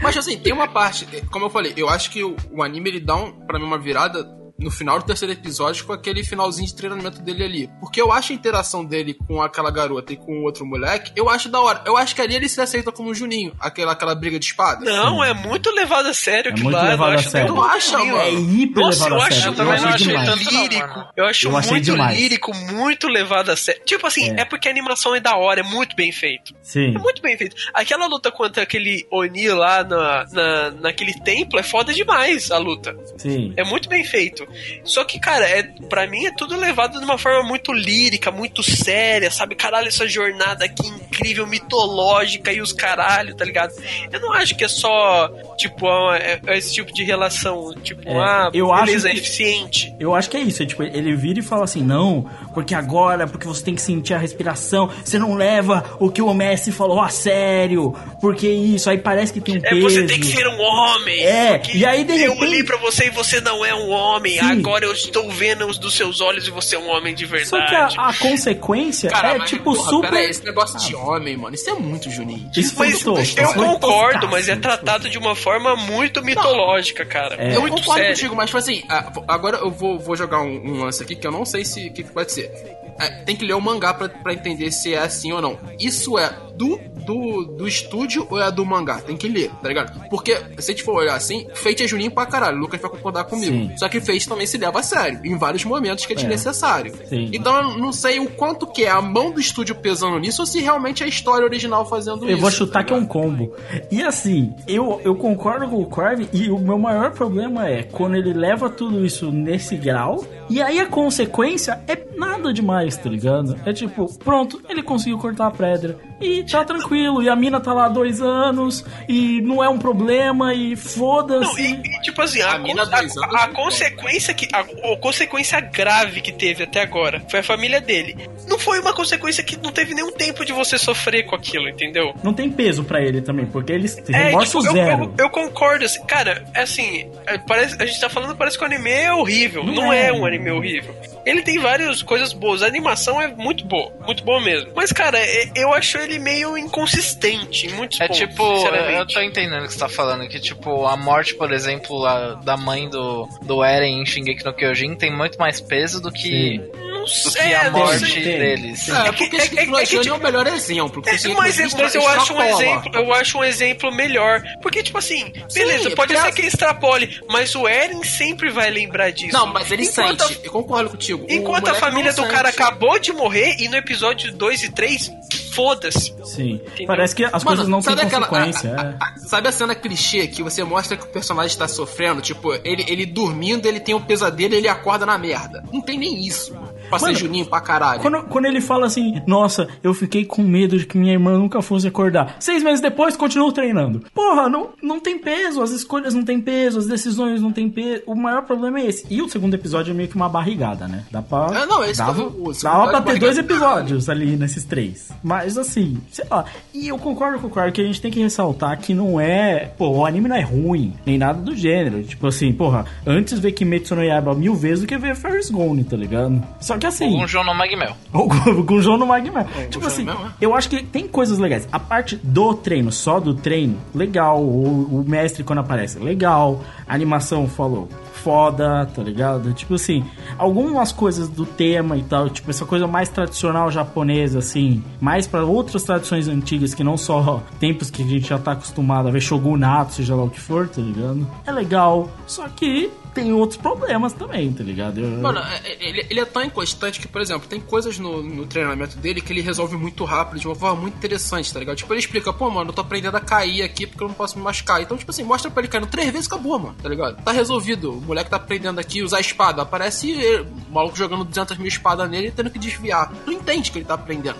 [0.00, 3.00] Mas assim, tem uma parte, como eu falei, eu acho que o, o anime ele
[3.00, 6.74] dá um, pra mim uma virada no final do terceiro episódio com aquele finalzinho de
[6.74, 7.70] treinamento dele ali.
[7.80, 11.28] Porque eu acho a interação dele com aquela garota e com o outro moleque, eu
[11.28, 11.82] acho da hora.
[11.86, 14.84] Eu acho que ali ele se aceita como um Juninho, aquela, aquela briga de espada.
[14.84, 16.92] Não, é muito levado a sério É muito lá.
[16.92, 17.52] eu não a acho sério.
[17.54, 18.16] nem um Tu acha, mano?
[18.18, 19.50] É hiper Nossa, levado eu a acho, sério.
[19.50, 20.86] eu também não achei tanto lírico.
[20.98, 21.10] Não.
[21.16, 22.18] Eu acho Eu achei muito demais.
[22.18, 23.82] lírico, muito levado a sério.
[23.84, 24.40] Tipo assim, É.
[24.42, 24.44] é.
[24.44, 26.54] porque a animação é da hora, é muito bem feito.
[26.62, 26.94] Sim.
[26.94, 27.56] É muito bem feito.
[27.72, 32.96] Aquela luta contra aquele Oni lá na, na, naquele templo é foda demais a luta.
[33.16, 33.52] Sim.
[33.56, 34.46] É muito bem feito.
[34.84, 38.62] Só que, cara, é, pra mim é tudo levado de uma forma muito lírica, muito
[38.62, 39.54] séria, sabe?
[39.54, 43.72] Caralho, essa jornada aqui incrível, mitológica e os caralho, tá ligado?
[44.12, 47.74] Eu não acho que é só, tipo, ah, é- é esse tipo de relação.
[47.82, 49.94] Tipo, É, ah, eu beleza, acho é que- eficiente.
[49.98, 50.62] Eu acho que é isso.
[50.62, 54.14] É, tipo, ele vira e fala assim: não, porque agora, porque você tem que sentir
[54.14, 58.98] a respiração, você não leva o que o Messi falou a sério, porque isso, aí
[58.98, 59.82] parece que tem um É, peso.
[59.82, 61.20] você tem que ser um homem.
[61.22, 64.38] É, e aí, de Eu repente- olhei pra você e você não é um homem.
[64.40, 64.52] Sim.
[64.60, 67.48] Agora eu estou vendo os dos seus olhos e você é um homem de verdade.
[67.48, 70.10] Só que a, a consequência Cara, é mas, tipo porra, super.
[70.10, 72.50] Pera aí, esse negócio de homem, mano, isso é muito Juninho.
[72.56, 77.36] Isso foi Mas tosco, eu concordo, mas é tratado de uma forma muito mitológica, cara.
[77.36, 77.52] É.
[77.52, 78.14] É Eu muito concordo sério.
[78.16, 81.26] contigo, mas tipo assim, ah, agora eu vou, vou jogar um, um lance aqui que
[81.26, 82.50] eu não sei se o que, pode ser.
[82.98, 85.58] É, tem que ler o mangá pra, pra entender se é assim ou não.
[85.78, 88.98] Isso é do, do, do estúdio ou é do mangá?
[89.00, 90.08] Tem que ler, tá ligado?
[90.10, 92.58] Porque, se a gente for olhar assim, Fate é Juninho pra caralho.
[92.58, 93.52] O Lucas vai concordar comigo.
[93.52, 93.72] Sim.
[93.78, 96.18] Só que Fate também se leva a sério, em vários momentos que é É.
[96.20, 96.92] desnecessário.
[97.06, 97.30] Sim.
[97.32, 100.46] Então eu não sei o quanto que é a mão do estúdio pesando nisso ou
[100.46, 102.30] se realmente é a história original fazendo isso.
[102.30, 103.52] Eu vou chutar tá que é um combo.
[103.90, 108.16] E assim, eu, eu concordo com o Crave e o meu maior problema é quando
[108.16, 112.52] ele leva tudo isso nesse grau e aí a consequência é nada.
[112.52, 113.58] demais, tá ligado?
[113.64, 115.96] É tipo, pronto, ele conseguiu cortar a pedra.
[116.20, 117.22] E tá tranquilo.
[117.22, 118.84] E a mina tá lá há dois anos.
[119.08, 120.52] E não é um problema.
[120.54, 121.62] E foda-se.
[121.62, 124.48] e, e, tipo assim, a, A mina a- anos a consequência que.
[124.54, 128.16] A, a consequência grave que teve até agora foi a família dele.
[128.48, 132.12] Não foi uma consequência que não teve nenhum tempo de você sofrer com aquilo, entendeu?
[132.22, 135.02] Não tem peso pra ele também, porque ele tem É, remorso tipo, eu, zero.
[135.16, 138.64] eu, eu concordo, assim, cara, é assim, é, parece, a gente tá falando, parece que
[138.64, 139.62] o anime é horrível.
[139.64, 140.08] Não Não, é.
[140.08, 140.12] é.
[140.12, 140.94] um anime horrível.
[141.26, 144.70] Ele tem várias coisas boas, a animação é muito boa, muito boa mesmo.
[144.74, 149.20] Mas, cara, é- eu acho ele meio inconsistente em muitos É pontos, tipo, eu tô
[149.20, 152.88] entendendo o que você tá falando, que tipo, a morte, por exemplo, a- da mãe
[152.88, 157.08] do, do Eren em Shingeki no Kyojin tem muito mais peso do que, Não do
[157.08, 158.22] sei, que a não morte sei.
[158.22, 158.88] deles.
[158.88, 161.02] É, porque é- esse é- é que, é, é, tipo- o melhor exemplo.
[161.02, 164.42] Porque É, mas, extra- mas eu acho um exemplo, eu acho um exemplo melhor.
[164.62, 168.70] Porque, tipo assim, beleza, Sim, pode ser que ele extrapole, mas o Eren sempre vai
[168.70, 169.32] lembrar disso.
[169.32, 171.24] Não, mas ele Enquanto a- Eu concordo contigo.
[171.28, 175.10] Enquanto a família do cara acabou de morrer e no episódio 2 e 3,
[175.52, 176.14] foda-se.
[176.24, 176.54] Sim.
[176.66, 176.86] Entendeu?
[176.86, 178.70] Parece que as Mano, coisas não têm sabe aquela- consequência.
[178.70, 178.86] a- é.
[179.00, 182.20] a- a- sabe a cena clichê que você mostra que o personagem tá sofrendo?
[182.20, 185.62] Tipo, ele, ele dormindo, ele tem um pesadelo e ele acorda na merda.
[185.72, 186.54] Não tem nem isso.
[186.54, 186.70] mano.
[186.90, 188.00] Pra Mano, Juninho pra caralho.
[188.00, 191.62] Quando, quando ele fala assim, nossa, eu fiquei com medo de que minha irmã nunca
[191.62, 192.36] fosse acordar.
[192.40, 194.04] Seis meses depois, continuo treinando.
[194.12, 198.02] Porra, não, não tem peso, as escolhas não tem peso, as decisões não tem peso.
[198.06, 199.06] O maior problema é esse.
[199.08, 201.04] E o segundo episódio é meio que uma barrigada, né?
[201.10, 201.48] Dá pra.
[201.54, 205.10] É, não, esse dava, o dava pra ter dois episódios ali nesses três.
[205.22, 206.44] Mas assim, sei lá.
[206.74, 209.70] E eu concordo com o Clark que a gente tem que ressaltar que não é.
[209.78, 212.02] Pô, o anime não é ruim, nem nada do gênero.
[212.02, 215.84] Tipo assim, porra, antes ver Kimetsu no Yaiba mil vezes do que ver Ferris Gone,
[215.84, 216.42] tá ligado?
[216.60, 217.22] Só que assim.
[217.22, 217.96] Um João no Magmel.
[218.12, 219.44] Ou com, com o João no Magmel.
[219.44, 220.32] tipo João assim, Magmel, é.
[220.40, 221.68] eu acho que tem coisas legais.
[221.70, 224.42] A parte do treino, só do treino, legal.
[224.42, 226.60] O, o mestre quando aparece, legal.
[226.88, 227.88] A animação falou,
[228.22, 229.52] foda, tá ligado?
[229.52, 230.04] Tipo assim,
[230.38, 235.44] algumas coisas do tema e tal, tipo essa coisa mais tradicional japonesa, assim, mais pra
[235.44, 239.20] outras tradições antigas que não só tempos que a gente já tá acostumado a ver
[239.20, 241.26] shogunato, seja lá o que for, tá ligado?
[241.46, 245.00] É legal, só que tem outros problemas também, tá ligado?
[245.00, 248.22] Eu- Mano, é- é- ele, ele é tão inconstante que, por exemplo, tem coisas no,
[248.22, 251.76] no treinamento dele que ele resolve muito rápido, de uma forma muito interessante, tá ligado?
[251.76, 254.38] Tipo, ele explica, pô, mano, eu tô aprendendo a cair aqui porque eu não posso
[254.38, 254.80] me machucar.
[254.80, 257.16] Então, tipo assim, mostra pra ele caindo três vezes, acabou, mano, tá ligado?
[257.24, 257.94] Tá resolvido.
[258.10, 259.62] O moleque tá aprendendo aqui a usar a espada.
[259.62, 263.08] Aparece ele, o maluco jogando 200 mil espadas nele e tendo que desviar.
[263.24, 264.36] Tu entende que ele tá aprendendo.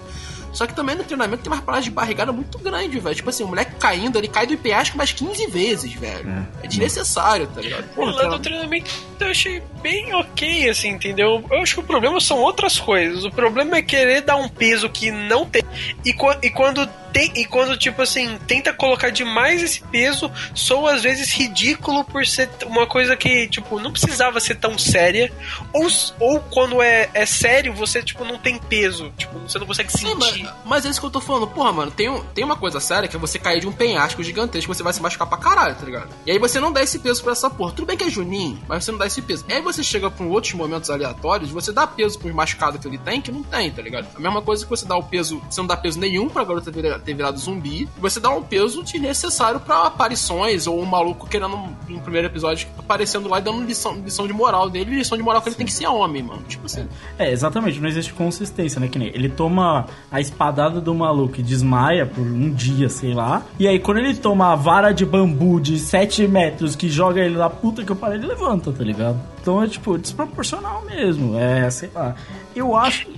[0.52, 3.14] Só que também no treinamento tem umas paradas de barrigada muito grande, velho.
[3.14, 6.48] Tipo assim, o moleque caindo, ele cai do penhasco mais 15 vezes, velho.
[6.64, 7.84] É, desnecessário, tá ligado?
[7.96, 8.90] O lado do treinamento
[9.20, 11.44] eu achei bem ok, assim, entendeu?
[11.48, 13.24] Eu acho que o problema são outras coisas.
[13.24, 15.62] O problema é querer dar um peso que não tem.
[16.04, 16.10] E,
[16.42, 17.32] e quando tem.
[17.36, 22.48] E quando, tipo assim, tenta colocar demais esse peso, soa às vezes ridículo por ser
[22.66, 25.32] uma coisa que, tipo, não precisava ser tão séria.
[25.72, 25.86] Ou,
[26.18, 29.12] ou quando é, é sério, você, tipo, não tem peso.
[29.16, 30.44] Tipo, você não consegue Sim, sentir.
[30.44, 31.46] mas, mas é isso que eu tô falando.
[31.48, 34.22] Porra, mano, tem, um- tem uma coisa séria que é você cair de um penhasco
[34.22, 36.08] gigantesco, você vai se machucar pra caralho, tá ligado?
[36.26, 37.72] E aí você não dá esse peso pra essa porra.
[37.72, 39.44] Tudo bem que é Juninho, mas você não dá esse peso.
[39.48, 42.98] E aí você chega pra outros momentos aleatórios, você dá peso pros machucados que ele
[42.98, 44.08] tem, que não tem, tá ligado?
[44.16, 46.70] A mesma coisa que você dá o peso, você não dá peso nenhum pra garota
[47.00, 51.26] ter vira- ter virado zumbi, você dá um peso desnecessário pra aparições, ou um maluco
[51.28, 51.56] querendo,
[51.88, 55.42] no primeiro episódio, aparecendo lá e dando lição, lição de moral dele, lição de moral
[55.42, 56.42] que ele tem que ser homem, mano.
[56.48, 56.86] Tipo assim.
[57.18, 58.88] É, exatamente, não existe consistência, né?
[58.88, 63.42] Que nem ele toma a espadada do maluco e desmaia por um dia, sei lá.
[63.58, 67.36] E aí, quando ele toma a vara de bambu de 7 metros que joga ele
[67.36, 69.20] na puta que eu parei, ele levanta, tá ligado?
[69.40, 71.36] Então é tipo, desproporcional mesmo.
[71.38, 72.14] É, sei lá.
[72.54, 73.08] Eu acho.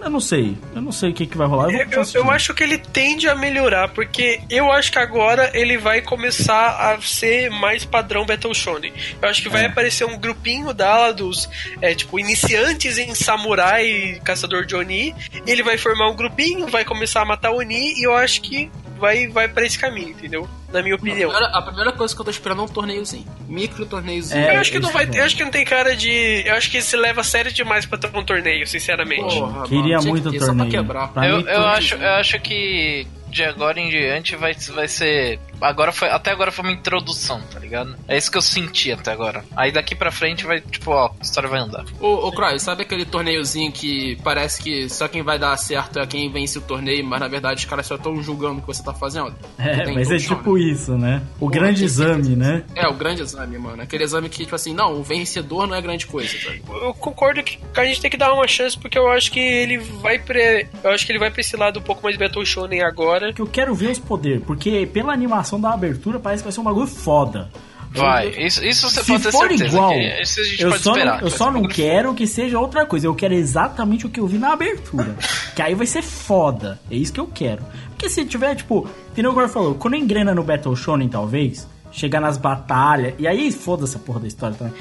[0.00, 0.56] Eu não sei.
[0.74, 1.70] Eu não sei o que, que vai rolar.
[1.70, 4.98] Eu, Eu, vou eu- eu acho que ele tende a melhorar, porque eu acho que
[4.98, 8.92] agora ele vai começar a ser mais padrão Battle Shonen.
[9.20, 11.48] Eu acho que vai aparecer um grupinho dela dos,
[11.80, 15.14] é, tipo, iniciantes em samurai caçador de Oni.
[15.46, 19.26] Ele vai formar um grupinho, vai começar a matar Oni, e eu acho que vai,
[19.28, 20.48] vai pra esse caminho, entendeu?
[20.72, 21.30] Na minha A opinião.
[21.30, 23.24] primeira, a primeira coisa que eu tô esperando é um torneiozinho.
[23.48, 24.40] Micro torneiozinho.
[24.40, 26.42] É, eu acho que não vai é eu acho que não tem cara de.
[26.44, 29.38] Eu acho que se leva a sério demais pra ter um torneio, sinceramente.
[29.38, 30.64] Porra, Queria mano, muito que ter, torneio.
[30.66, 31.08] Só pra quebrar.
[31.08, 35.38] Pra Eu, mim, eu, acho, eu acho que de agora em diante vai, vai ser.
[35.60, 37.96] Agora foi, até agora foi uma introdução, tá ligado?
[38.08, 39.44] É isso que eu senti até agora.
[39.56, 41.84] Aí daqui pra frente vai, tipo, ó, a história vai andar.
[42.00, 46.06] Ô, ô Croy, sabe aquele torneiozinho que parece que só quem vai dar certo é
[46.06, 48.82] quem vence o torneio, mas na verdade os caras só estão julgando o que você
[48.82, 49.34] tá fazendo?
[49.58, 50.60] É, mas é tipo né?
[50.60, 51.22] isso, né?
[51.36, 52.62] O Pô, grande tem- exame, né?
[52.74, 53.82] É, o grande exame, mano.
[53.82, 56.62] Aquele exame que, tipo assim, não, o vencedor não é grande coisa, sabe?
[56.68, 59.78] eu concordo que a gente tem que dar uma chance porque eu acho que ele
[59.78, 60.38] vai pra.
[60.84, 63.32] Eu acho que ele vai pra esse lado um pouco mais Battle Shonen agora.
[63.32, 66.60] Que eu quero ver os poderes, porque pela animação da abertura parece que vai ser
[66.60, 67.48] um bagulho foda.
[67.92, 69.64] Vai, isso, isso você Se pode ter for certeza.
[69.64, 71.14] igual, que isso a gente eu pode só, esperar.
[71.14, 73.06] não, eu só não quero que seja outra coisa.
[73.06, 75.16] Eu quero exatamente o que eu vi na abertura.
[75.54, 76.78] que aí vai ser foda.
[76.90, 77.62] É isso que eu quero.
[77.90, 81.66] Porque se tiver, tipo, que nem o Gore falou, quando engrena no Battle Shonen, talvez,
[81.90, 84.74] chegar nas batalhas, e aí foda-se a porra da história também.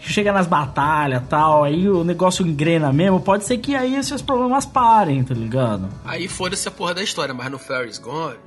[0.00, 4.64] Chega nas batalhas tal, aí o negócio engrena mesmo, pode ser que aí esses problemas
[4.64, 5.88] parem, tá ligado?
[6.04, 8.36] Aí foda-se a porra da história, mas no Fairy's Gone.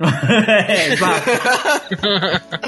[0.68, 1.30] é, exato.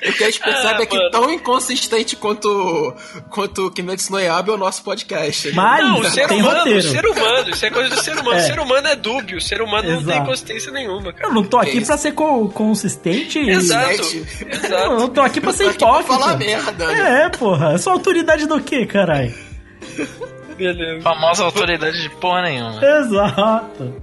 [0.00, 1.10] O que a gente percebe é que mano.
[1.10, 2.94] tão inconsistente quanto,
[3.28, 5.52] quanto Kimetsu no Yaiba é o nosso podcast.
[5.52, 6.78] Mas Não, o ser tem humano, roteiro.
[6.78, 8.38] o ser humano, isso é coisa do ser humano.
[8.38, 8.42] É.
[8.42, 10.26] O ser humano é dúbio, o ser humano não tem Exato.
[10.26, 11.28] consistência nenhuma, cara.
[11.28, 11.86] Eu não tô aqui isso?
[11.86, 13.38] pra ser co- consistente.
[13.38, 14.02] e- Exato,
[14.40, 14.94] Eu exato.
[14.98, 16.18] não tô aqui pra ser Tô aqui pra hipócrita.
[16.18, 17.24] falar merda, né?
[17.24, 17.72] É, porra.
[17.72, 19.34] Eu sou autoridade do quê, caralho?
[20.56, 21.02] Beleza.
[21.02, 22.80] Famosa autoridade de porra nenhuma.
[22.84, 24.02] Exato.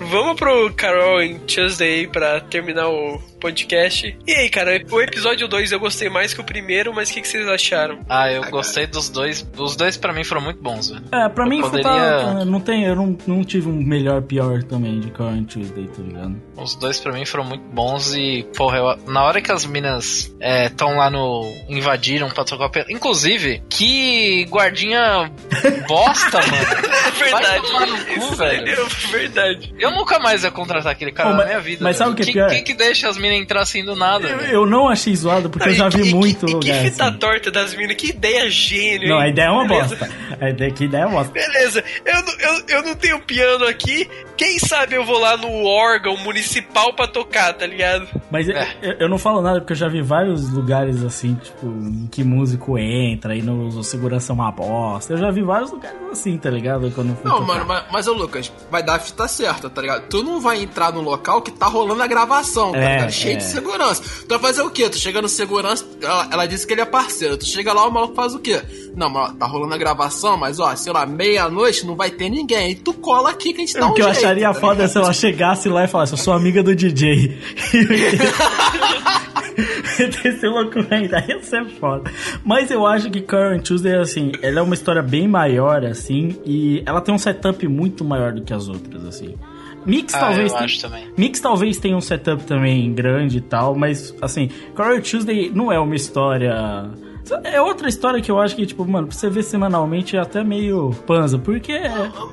[0.00, 4.16] Vamos pro Carol em Tuesday pra terminar o podcast.
[4.26, 7.20] E aí, cara, o episódio 2 eu gostei mais que o primeiro, mas o que,
[7.22, 7.98] que vocês acharam?
[8.08, 9.46] Ah, eu gostei dos dois.
[9.56, 11.04] Os dois pra mim foram muito bons, velho.
[11.12, 14.22] É, pra Eu mim foi poderia- tá- não tem, eu não, não tive um melhor
[14.22, 16.36] pior também de Current Tuesday, tá ligado?
[16.56, 20.32] Os dois pra mim foram muito bons e, porra, eu- na hora que as minas
[20.40, 21.50] estão lá no.
[21.68, 22.90] invadiram pra trocar o pelo.
[22.90, 25.30] Inclusive, que guardinha
[25.88, 26.90] bosta, mano.
[27.06, 27.66] É verdade.
[27.66, 28.68] tomar no cu, velho.
[28.68, 29.74] é verdade.
[29.78, 31.84] Eu nunca mais ia contratar aquele cara na mas- minha vida.
[31.84, 32.48] mas sabe o que é Quem- pior?
[32.50, 34.28] Quem que deixa as minas entrar assim do nada?
[34.28, 34.52] Eu, velho?
[34.52, 36.82] eu não achei zoado porque eu já vi que- muito e que, lugar.
[36.82, 37.18] que fita assim.
[37.18, 39.08] torta das minas, que ideia gênio.
[39.08, 39.22] Não, hein?
[39.24, 39.96] a ideia é uma Beleza.
[39.96, 40.10] bosta.
[40.40, 41.32] A ideia, que ideia é uma bosta.
[41.32, 44.08] Beleza, eu, não- eu, eu não tenho piano aqui.
[44.40, 48.08] Quem sabe eu vou lá no órgão municipal pra tocar, tá ligado?
[48.30, 48.74] Mas eu- É.
[48.80, 52.24] eu, eu não falo nada porque eu já vi vários lugares assim, tipo, em que
[52.24, 55.12] músico entra e no, o segurança é uma bosta.
[55.12, 56.90] Eu já vi vários lugares assim, tá ligado?
[56.94, 57.40] Quando Não, tocar.
[57.46, 60.08] mano, mas, mas ô Lucas, vai dar a fita certa, tá ligado?
[60.08, 63.10] Tu não vai entrar no local que tá rolando a gravação, tá É, ligado?
[63.12, 63.36] Cheio é.
[63.36, 64.02] de segurança.
[64.22, 64.88] Tu vai fazer o quê?
[64.88, 67.36] Tu chega no segurança, ela, ela disse que ele é parceiro.
[67.36, 68.62] Tu chega lá, o maluco faz o quê?
[68.96, 72.28] Não, mas ó, tá rolando a gravação, mas ó, sei lá, meia-noite não vai ter
[72.28, 72.58] ninguém.
[72.58, 74.54] Aí tu cola aqui que a gente dá O um que eu jeito, acharia tá
[74.54, 77.36] foda é se ela chegasse lá e falasse, eu sou amiga do DJ.
[80.24, 82.10] Esse louco ainda ia ser foda.
[82.44, 86.82] Mas eu acho que Current Tuesday, assim, ela é uma história bem maior, assim, e
[86.86, 89.34] ela tem um setup muito maior do que as outras, assim.
[89.84, 90.52] Mix Ah, talvez.
[90.52, 91.08] eu também.
[91.16, 95.78] Mix talvez tenha um setup também grande e tal, mas assim, Current Tuesday não é
[95.78, 96.90] uma história.
[97.44, 100.42] É outra história que eu acho que, tipo, mano, pra você ver semanalmente é até
[100.44, 101.78] meio panza, porque.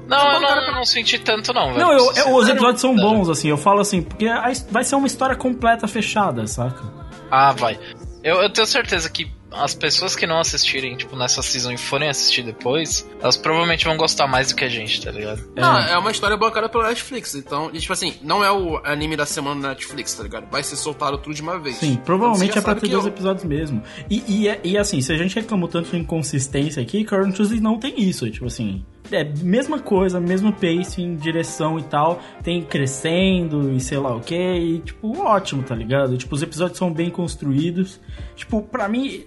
[0.07, 1.79] Não, eu não, eu não senti tanto, não, velho.
[1.79, 2.51] Não, eu- eu- os sincero.
[2.51, 4.27] episódios são bons, assim, eu falo assim, porque
[4.71, 6.83] vai ser uma história completa, fechada, saca?
[7.29, 7.79] Ah, vai.
[8.23, 9.29] Eu, eu tenho certeza que
[9.63, 13.97] as pessoas que não assistirem, tipo, nessa season e forem assistir depois, elas provavelmente vão
[13.97, 15.41] gostar mais do que a gente, tá ligado?
[15.55, 17.35] Não, é uma história bancada pela Netflix.
[17.35, 20.47] Então, e, tipo assim, não é o anime da semana na Netflix, tá ligado?
[20.51, 21.77] Vai ser soltado tudo de uma vez.
[21.77, 23.81] Sim, provavelmente é pra ter dois eu- episódios mesmo.
[24.09, 27.59] E, e, é- e assim, se a gente reclamou tanto de inconsistência aqui, Current Tuesday
[27.59, 28.83] não tem isso, tipo assim.
[29.11, 34.35] É mesma coisa, mesmo pacing, direção e tal, tem crescendo e sei lá o que,
[34.35, 36.17] e tipo, ótimo, tá ligado?
[36.17, 37.99] Tipo, os episódios são bem construídos.
[38.35, 39.23] Tipo, pra mim,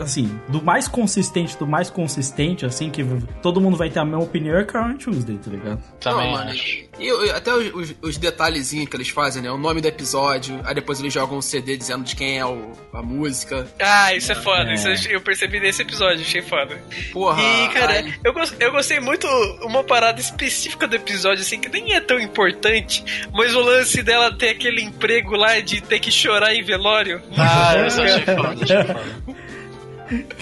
[0.00, 3.04] assim, do mais consistente, do mais consistente, assim, que
[3.42, 5.82] todo mundo vai ter a mesma opinião é Current Tuesday, tá ligado?
[6.00, 6.90] Também Não, mano, acho.
[6.98, 9.50] E até os, os- os detalhezinhos que eles fazem, né?
[9.50, 12.72] O nome do episódio, aí depois eles jogam um CD dizendo de quem é o-
[12.92, 13.66] a música.
[13.80, 14.70] Ah, isso é foda.
[14.70, 14.74] É.
[14.74, 16.78] Isso eu percebi nesse episódio, achei foda.
[17.12, 17.40] Porra.
[17.42, 19.26] E, cara, ai, eu, eu gostei muito
[19.62, 24.32] uma parada específica do episódio, assim, que nem é tão importante, mas o lance dela
[24.36, 27.22] ter aquele emprego lá de ter que chorar em velório.
[27.36, 29.40] Ah, eu só achei foda, achei foda.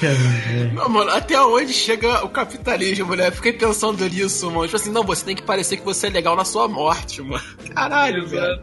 [0.01, 3.31] Caramba, Não, mano, até onde chega o capitalismo, mulher?
[3.33, 4.65] Fiquei pensando nisso, mano.
[4.65, 7.43] Tipo assim, não, você tem que parecer que você é legal na sua morte, mano.
[7.75, 8.37] Caralho, Exato.
[8.37, 8.61] velho.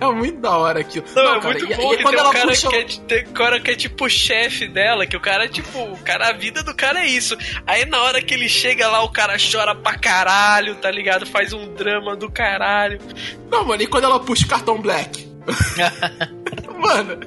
[0.00, 1.04] É muito da hora aquilo.
[1.14, 2.76] Não, é cara, muito e- bom e que quando tem um ela cara puxa- que,
[2.76, 5.78] é, tem um cara que é tipo o chefe dela, que o cara é tipo,
[5.82, 7.36] o cara, a vida do cara é isso.
[7.66, 11.26] Aí na hora que ele chega lá, o cara chora pra caralho, tá ligado?
[11.26, 13.00] Faz um drama do caralho.
[13.50, 15.26] Não, mano, e quando ela puxa o cartão black?
[16.78, 17.18] mano,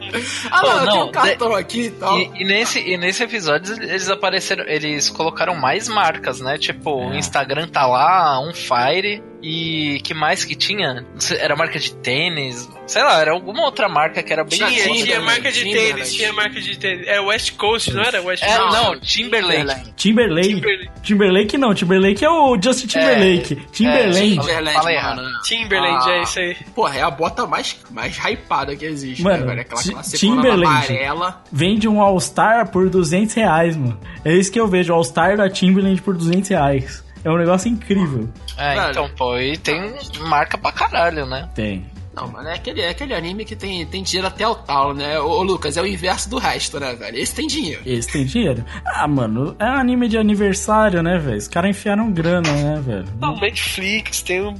[0.51, 2.17] ah, Pô, não, tem não, um cartão aqui e tal.
[2.17, 6.57] E, e nesse, e nesse episódio eles apareceram, eles colocaram mais marcas, né?
[6.57, 10.95] Tipo, o Instagram tá lá, um Fire e que mais que tinha?
[11.13, 14.57] Não sei, Era marca de tênis, sei lá, era alguma outra marca que era bem
[14.57, 15.93] Tinha, Timberland, tinha marca de Timberland.
[15.93, 17.07] tênis, tinha marca de tênis.
[17.07, 18.21] É West Coast, não era?
[18.21, 19.93] West É, não, Timberlake.
[19.95, 20.49] Timberlake.
[20.55, 20.89] Timberlake.
[21.03, 23.55] Timberlake não, Timberlake é o Justin Timberlake.
[23.71, 24.39] Timberlake.
[24.39, 25.29] Timberland, Fala mano.
[25.43, 26.57] Timberland, Ah, é isso aí.
[26.75, 29.61] Porra, é a bota mais, mais hypada que existe, Mano, né, velho?
[29.61, 30.65] Aquela Timberland.
[30.65, 31.43] amarela.
[31.51, 33.99] Vende um All-Star por 200 reais, mano.
[34.25, 37.03] É isso que eu vejo, All-Star da Timberland por 200 reais.
[37.23, 38.29] É um negócio incrível.
[38.57, 38.91] É, Velho.
[38.91, 41.49] então, pô, e tem marca pra caralho, né?
[41.53, 41.85] Tem.
[42.15, 45.19] Não, mano, é aquele, é aquele anime que tem, tem dinheiro até o tal, né?
[45.19, 47.17] Ô, Lucas, é o inverso do resto, né, velho?
[47.17, 47.81] Esse tem dinheiro.
[47.85, 48.65] Esse tem dinheiro.
[48.85, 51.37] Ah, mano, é um anime de aniversário, né, velho?
[51.37, 53.05] Os caras enfiaram grana, né, velho?
[53.21, 54.55] Não, Netflix, tem um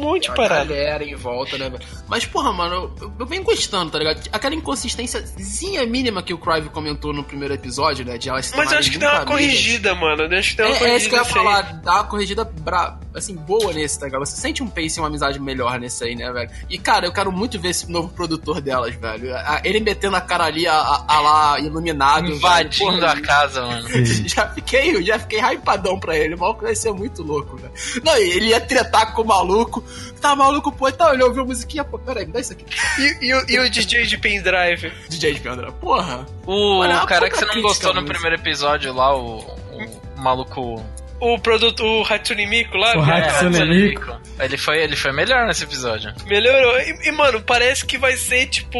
[0.00, 0.64] monte de parada.
[0.64, 1.70] galera em volta, né?
[2.08, 4.28] Mas, porra, mano, eu, eu venho gostando, tá ligado?
[4.32, 8.18] Aquela inconsistênciazinha mínima que o Crive comentou no primeiro episódio, né?
[8.18, 9.30] De elas Mas eu acho que deu uma amigas.
[9.34, 10.22] corrigida, mano.
[10.24, 10.96] Eu acho que deu uma É, é corrigida.
[10.98, 12.98] isso que eu ia falar, dá uma corrigida bra...
[13.14, 14.24] assim, boa nesse, tá ligado?
[14.24, 16.50] Você sente um pace e uma amizade melhor nesse aí, né, velho?
[16.68, 19.30] E, cara, eu quero muito ver esse novo produtor delas, velho.
[19.64, 22.24] Ele metendo a cara ali, a, a- lá, iluminado.
[22.24, 22.36] velho.
[22.36, 23.88] Invadindo Porra, a casa, mano.
[24.26, 26.34] Já fiquei, já fiquei hypadão pra ele.
[26.34, 27.72] O maluco vai ser muito louco, velho.
[28.04, 29.82] Não, ele ia tretar com o maluco.
[30.20, 32.64] Tá maluco, pô, então ele ouviu a musiquinha, pô, peraí, me dá isso aqui.
[32.98, 34.92] E, e o- e o DJ de pendrive?
[35.08, 36.26] DJ de Pendra, porra.
[36.46, 40.84] O Olha, cara que você não gostou no primeiro episódio lá, o, o maluco.
[41.20, 44.20] O produto, o Hatsune Miku lá, O velho, Hatsune Hatsune Miku.
[44.38, 46.12] Ele foi, ele foi melhor nesse episódio.
[46.26, 46.78] melhorou.
[46.80, 48.78] E, e, mano, parece que vai ser, tipo,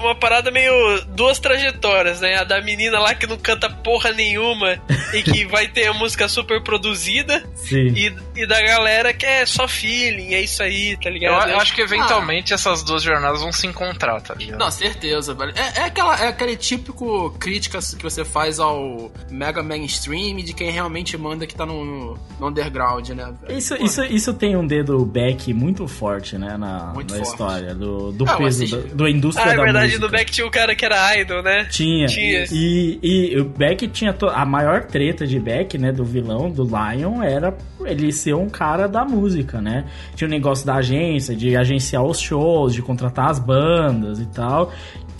[0.00, 0.72] uma parada meio
[1.08, 2.36] duas trajetórias, né?
[2.36, 4.78] A da menina lá que não canta porra nenhuma
[5.12, 7.44] e que vai ter a música super produzida.
[7.54, 7.88] Sim.
[7.94, 11.50] E, e da galera que é só feeling, é isso aí, tá Eu, ligado?
[11.50, 14.58] eu acho que eventualmente essas duas jornadas vão se encontrar, tá ligado?
[14.58, 15.52] Não, certeza, velho.
[15.54, 20.70] É, é, aquela, é aquele típico crítica que você faz ao mega mainstream de quem
[20.70, 23.32] realmente manda que tá no, no underground, né?
[23.48, 27.30] Isso, Pô, isso, isso tem um dedo back muito forte, né, na, Muito na forte.
[27.30, 28.76] história, do, do Ah, peso assisti.
[28.94, 30.06] da, da indústria Ah, é da verdade, música.
[30.06, 31.64] no Beck tinha o cara que era idol, né?
[31.70, 32.06] Tinha.
[32.06, 32.44] Tinha.
[32.52, 34.12] E, e o Beck tinha.
[34.12, 35.92] to- A maior treta de Beck, né?
[35.92, 39.84] Do vilão, do Lion, era ele ser um cara da música, né?
[40.14, 44.72] Tinha o negócio da agência, de agenciar os shows, de contratar as bandas e tal.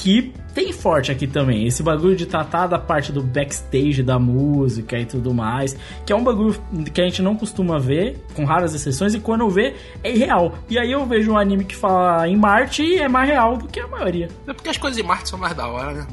[0.02, 1.64] Que tem forte aqui também.
[1.64, 5.76] Esse bagulho de tratar da parte do backstage da música e tudo mais.
[6.04, 6.60] Que é um bagulho
[6.92, 10.58] que a gente não costuma ver, com raras exceções, e quando vê, é irreal.
[10.68, 13.68] E aí eu vejo um anime que fala em Marte e é mais real do
[13.68, 14.28] que a maioria.
[14.44, 16.06] É porque as coisas de Marte são mais da hora, né?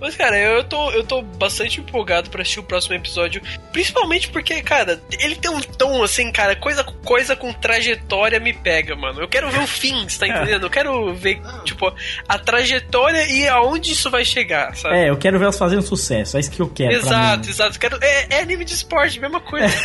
[0.00, 3.40] Mas, cara, eu tô, eu tô bastante empolgado pra assistir o próximo episódio.
[3.72, 8.94] Principalmente porque, cara, ele tem um tom assim, cara, coisa, coisa com trajetória me pega,
[8.94, 9.20] mano.
[9.20, 10.64] Eu quero ver o fim, você tá entendendo?
[10.64, 11.92] Eu quero ver, tipo,
[12.28, 14.96] a trajetória e aonde isso vai chegar, sabe?
[14.96, 16.36] É, eu quero ver elas fazendo sucesso.
[16.36, 16.92] É isso que eu quero.
[16.92, 17.78] Exato, exato.
[17.78, 19.66] Quero, é, é anime de esporte, mesma coisa.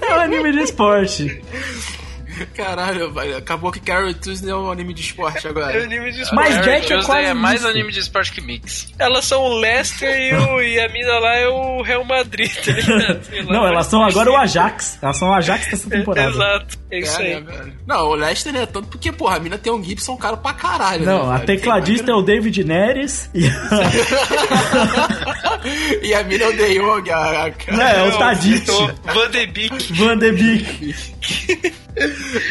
[0.00, 1.42] É um anime de esporte.
[2.54, 3.36] Caralho, velho.
[3.36, 5.82] Acabou que Carol Tuesday é um anime de esporte É agora.
[5.82, 6.34] anime de esporte.
[6.54, 7.68] Mas Jack é quase é mais isso.
[7.68, 8.92] anime de esporte que Mix.
[8.98, 12.72] Elas são o Leicester e, o, e a mina lá é o Real Madrid, tá
[12.72, 13.50] ligado?
[13.52, 14.98] Não, elas são agora o Ajax.
[15.02, 16.28] Elas são o Ajax dessa temporada.
[16.30, 17.34] Exato, é isso É, aí.
[17.34, 17.72] né, velho?
[17.86, 21.04] Não, o Lester é tanto porque, porra, a mina tem um Gibson caro pra caralho.
[21.04, 21.46] Não, né, a velho?
[21.46, 23.46] tecladista é o David Neres e
[26.02, 28.66] e a mina é o De Jong, a, a, Não, é o Tadic.
[29.12, 29.92] Van de Beek.
[29.94, 30.94] Van de Beek.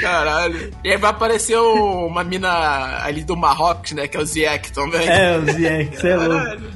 [0.02, 0.72] Caralho.
[0.84, 4.08] E aí vai aparecer o- uma mina ali do Marrocos, né?
[4.08, 5.08] Que é o Ziek também.
[5.08, 6.76] É, o Ziek, você é louco.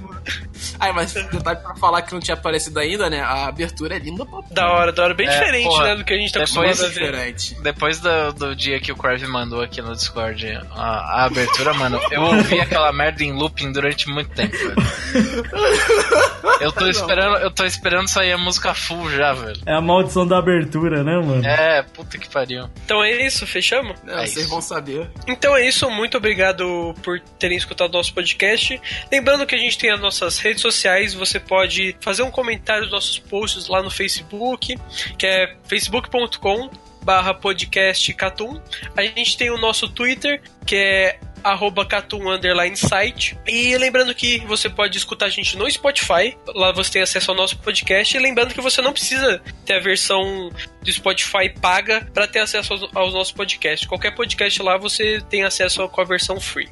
[0.80, 3.22] Ai, mas detalhe pra falar que não tinha aparecido ainda, né?
[3.22, 5.14] A abertura é linda pra Da hora, da hora.
[5.14, 7.12] Bem É, diferente, porra, né, do que a gente tá depois- acostumado a ver.
[7.12, 7.56] diferente.
[7.62, 12.00] Depois do, do dia que o Crave mandou aqui no Discord a, a abertura, mano,
[12.12, 14.76] eu ouvi aquela merda em looping durante muito tempo, velho.
[16.60, 19.60] Eu tô esperando, eu tô esperando sair a música full já, velho.
[19.66, 21.46] É a maldição da abertura, né, mano?
[21.46, 22.70] É, puta que pariu.
[22.84, 23.98] Então é isso, fechamos?
[24.06, 24.50] É, É vocês isso.
[24.50, 25.10] vão saber.
[25.26, 28.80] Então é isso, muito obrigado por terem escutado nosso podcast.
[29.12, 32.92] Lembrando que a gente tem as nossas redes sociais, você pode fazer um comentário nos
[32.92, 34.78] nossos posts lá no Facebook,
[35.18, 36.70] que é facebook.com
[37.04, 38.62] barra podcast Catum.
[38.96, 43.38] A gente tem o nosso Twitter, que é arroba Catum underline site.
[43.48, 47.38] E lembrando que você pode escutar a gente no Spotify, lá você tem acesso ao
[47.38, 48.16] nosso podcast.
[48.16, 52.74] E lembrando que você não precisa ter a versão do Spotify paga para ter acesso
[52.74, 53.88] aos, aos nossos podcasts.
[53.88, 56.70] Qualquer podcast lá você tem acesso com a versão free.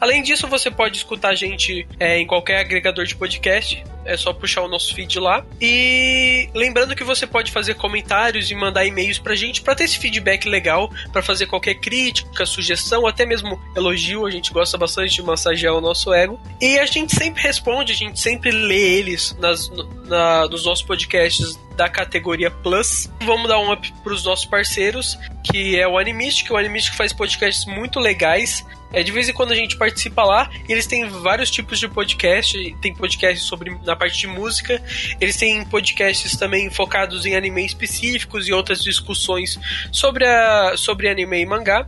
[0.00, 3.82] Além disso, você pode escutar a gente é, em qualquer agregador de podcast.
[4.08, 5.44] É só puxar o nosso feed lá.
[5.60, 9.98] E lembrando que você pode fazer comentários e mandar e-mails pra gente para ter esse
[9.98, 14.26] feedback legal, para fazer qualquer crítica, sugestão, até mesmo elogio.
[14.26, 16.40] A gente gosta bastante de massagear o nosso ego.
[16.60, 19.70] E a gente sempre responde, a gente sempre lê eles nas,
[20.06, 23.08] na, nos nossos podcasts da categoria Plus.
[23.20, 26.50] Vamos dar um up pros nossos parceiros, que é o Animistic.
[26.50, 28.66] O Animistic faz podcasts muito legais.
[28.92, 31.86] É, de vez em quando a gente participa lá, e eles têm vários tipos de
[31.88, 34.80] podcast, tem podcasts sobre na parte de música.
[35.20, 39.58] Eles têm podcasts também focados em anime específicos e outras discussões
[39.92, 41.86] sobre, a, sobre anime e mangá.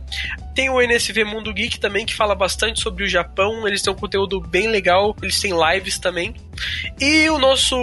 [0.53, 3.65] Tem o NSV Mundo Geek também, que fala bastante sobre o Japão.
[3.65, 5.15] Eles têm um conteúdo bem legal.
[5.21, 6.35] Eles têm lives também.
[6.99, 7.75] E o nosso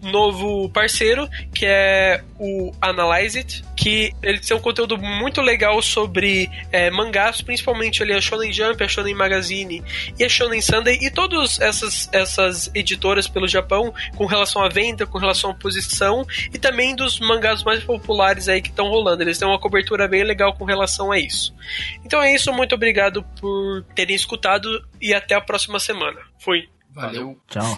[0.00, 6.48] novo parceiro, que é o Analyze It, que eles têm um conteúdo muito legal sobre
[6.70, 9.82] é, mangás, principalmente ali a Shonen Jump, a Shonen Magazine
[10.18, 10.98] e a Shonen Sunday.
[11.02, 15.54] E todas essas, essas editoras pelo pelo Japão com relação à venda, com relação à
[15.54, 19.22] posição e também dos mangás mais populares aí que estão rolando.
[19.22, 21.54] Eles têm uma cobertura bem legal com relação a isso.
[22.04, 26.20] Então é isso, muito obrigado por terem escutado e até a próxima semana.
[26.38, 26.68] Fui.
[26.90, 27.38] Valeu.
[27.48, 27.76] Tchau.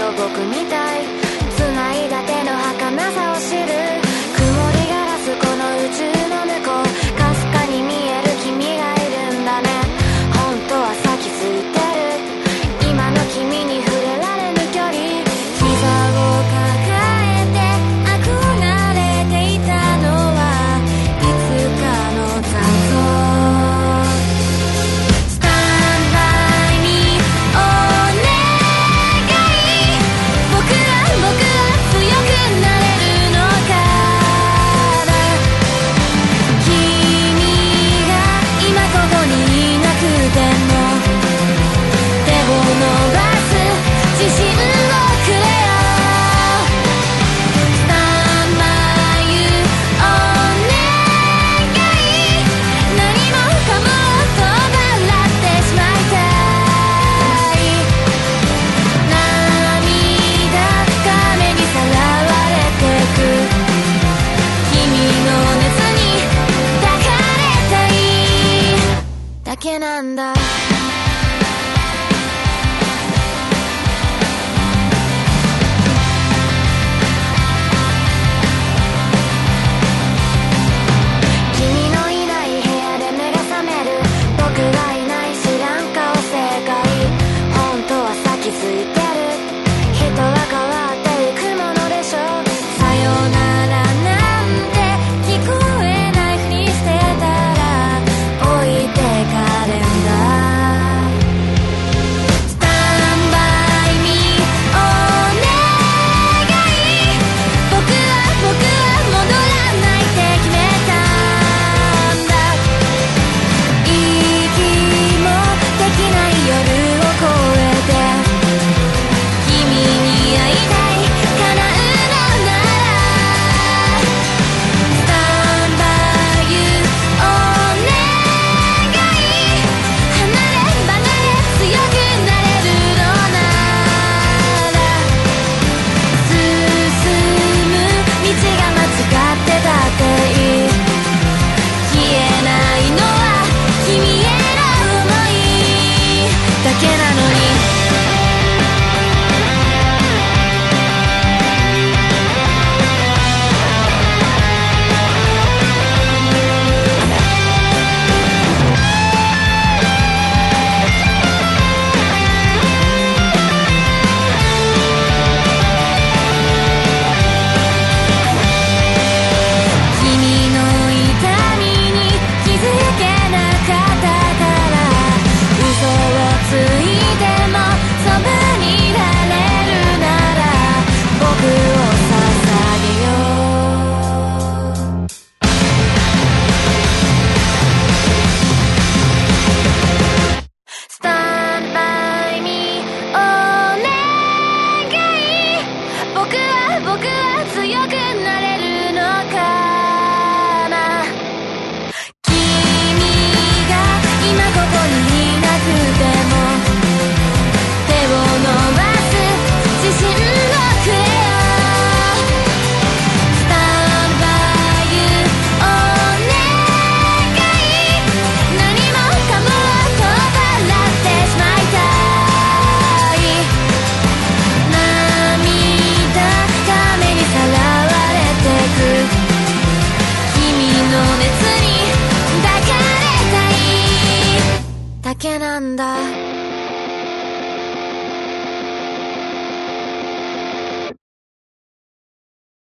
[0.00, 1.19] 土木みたい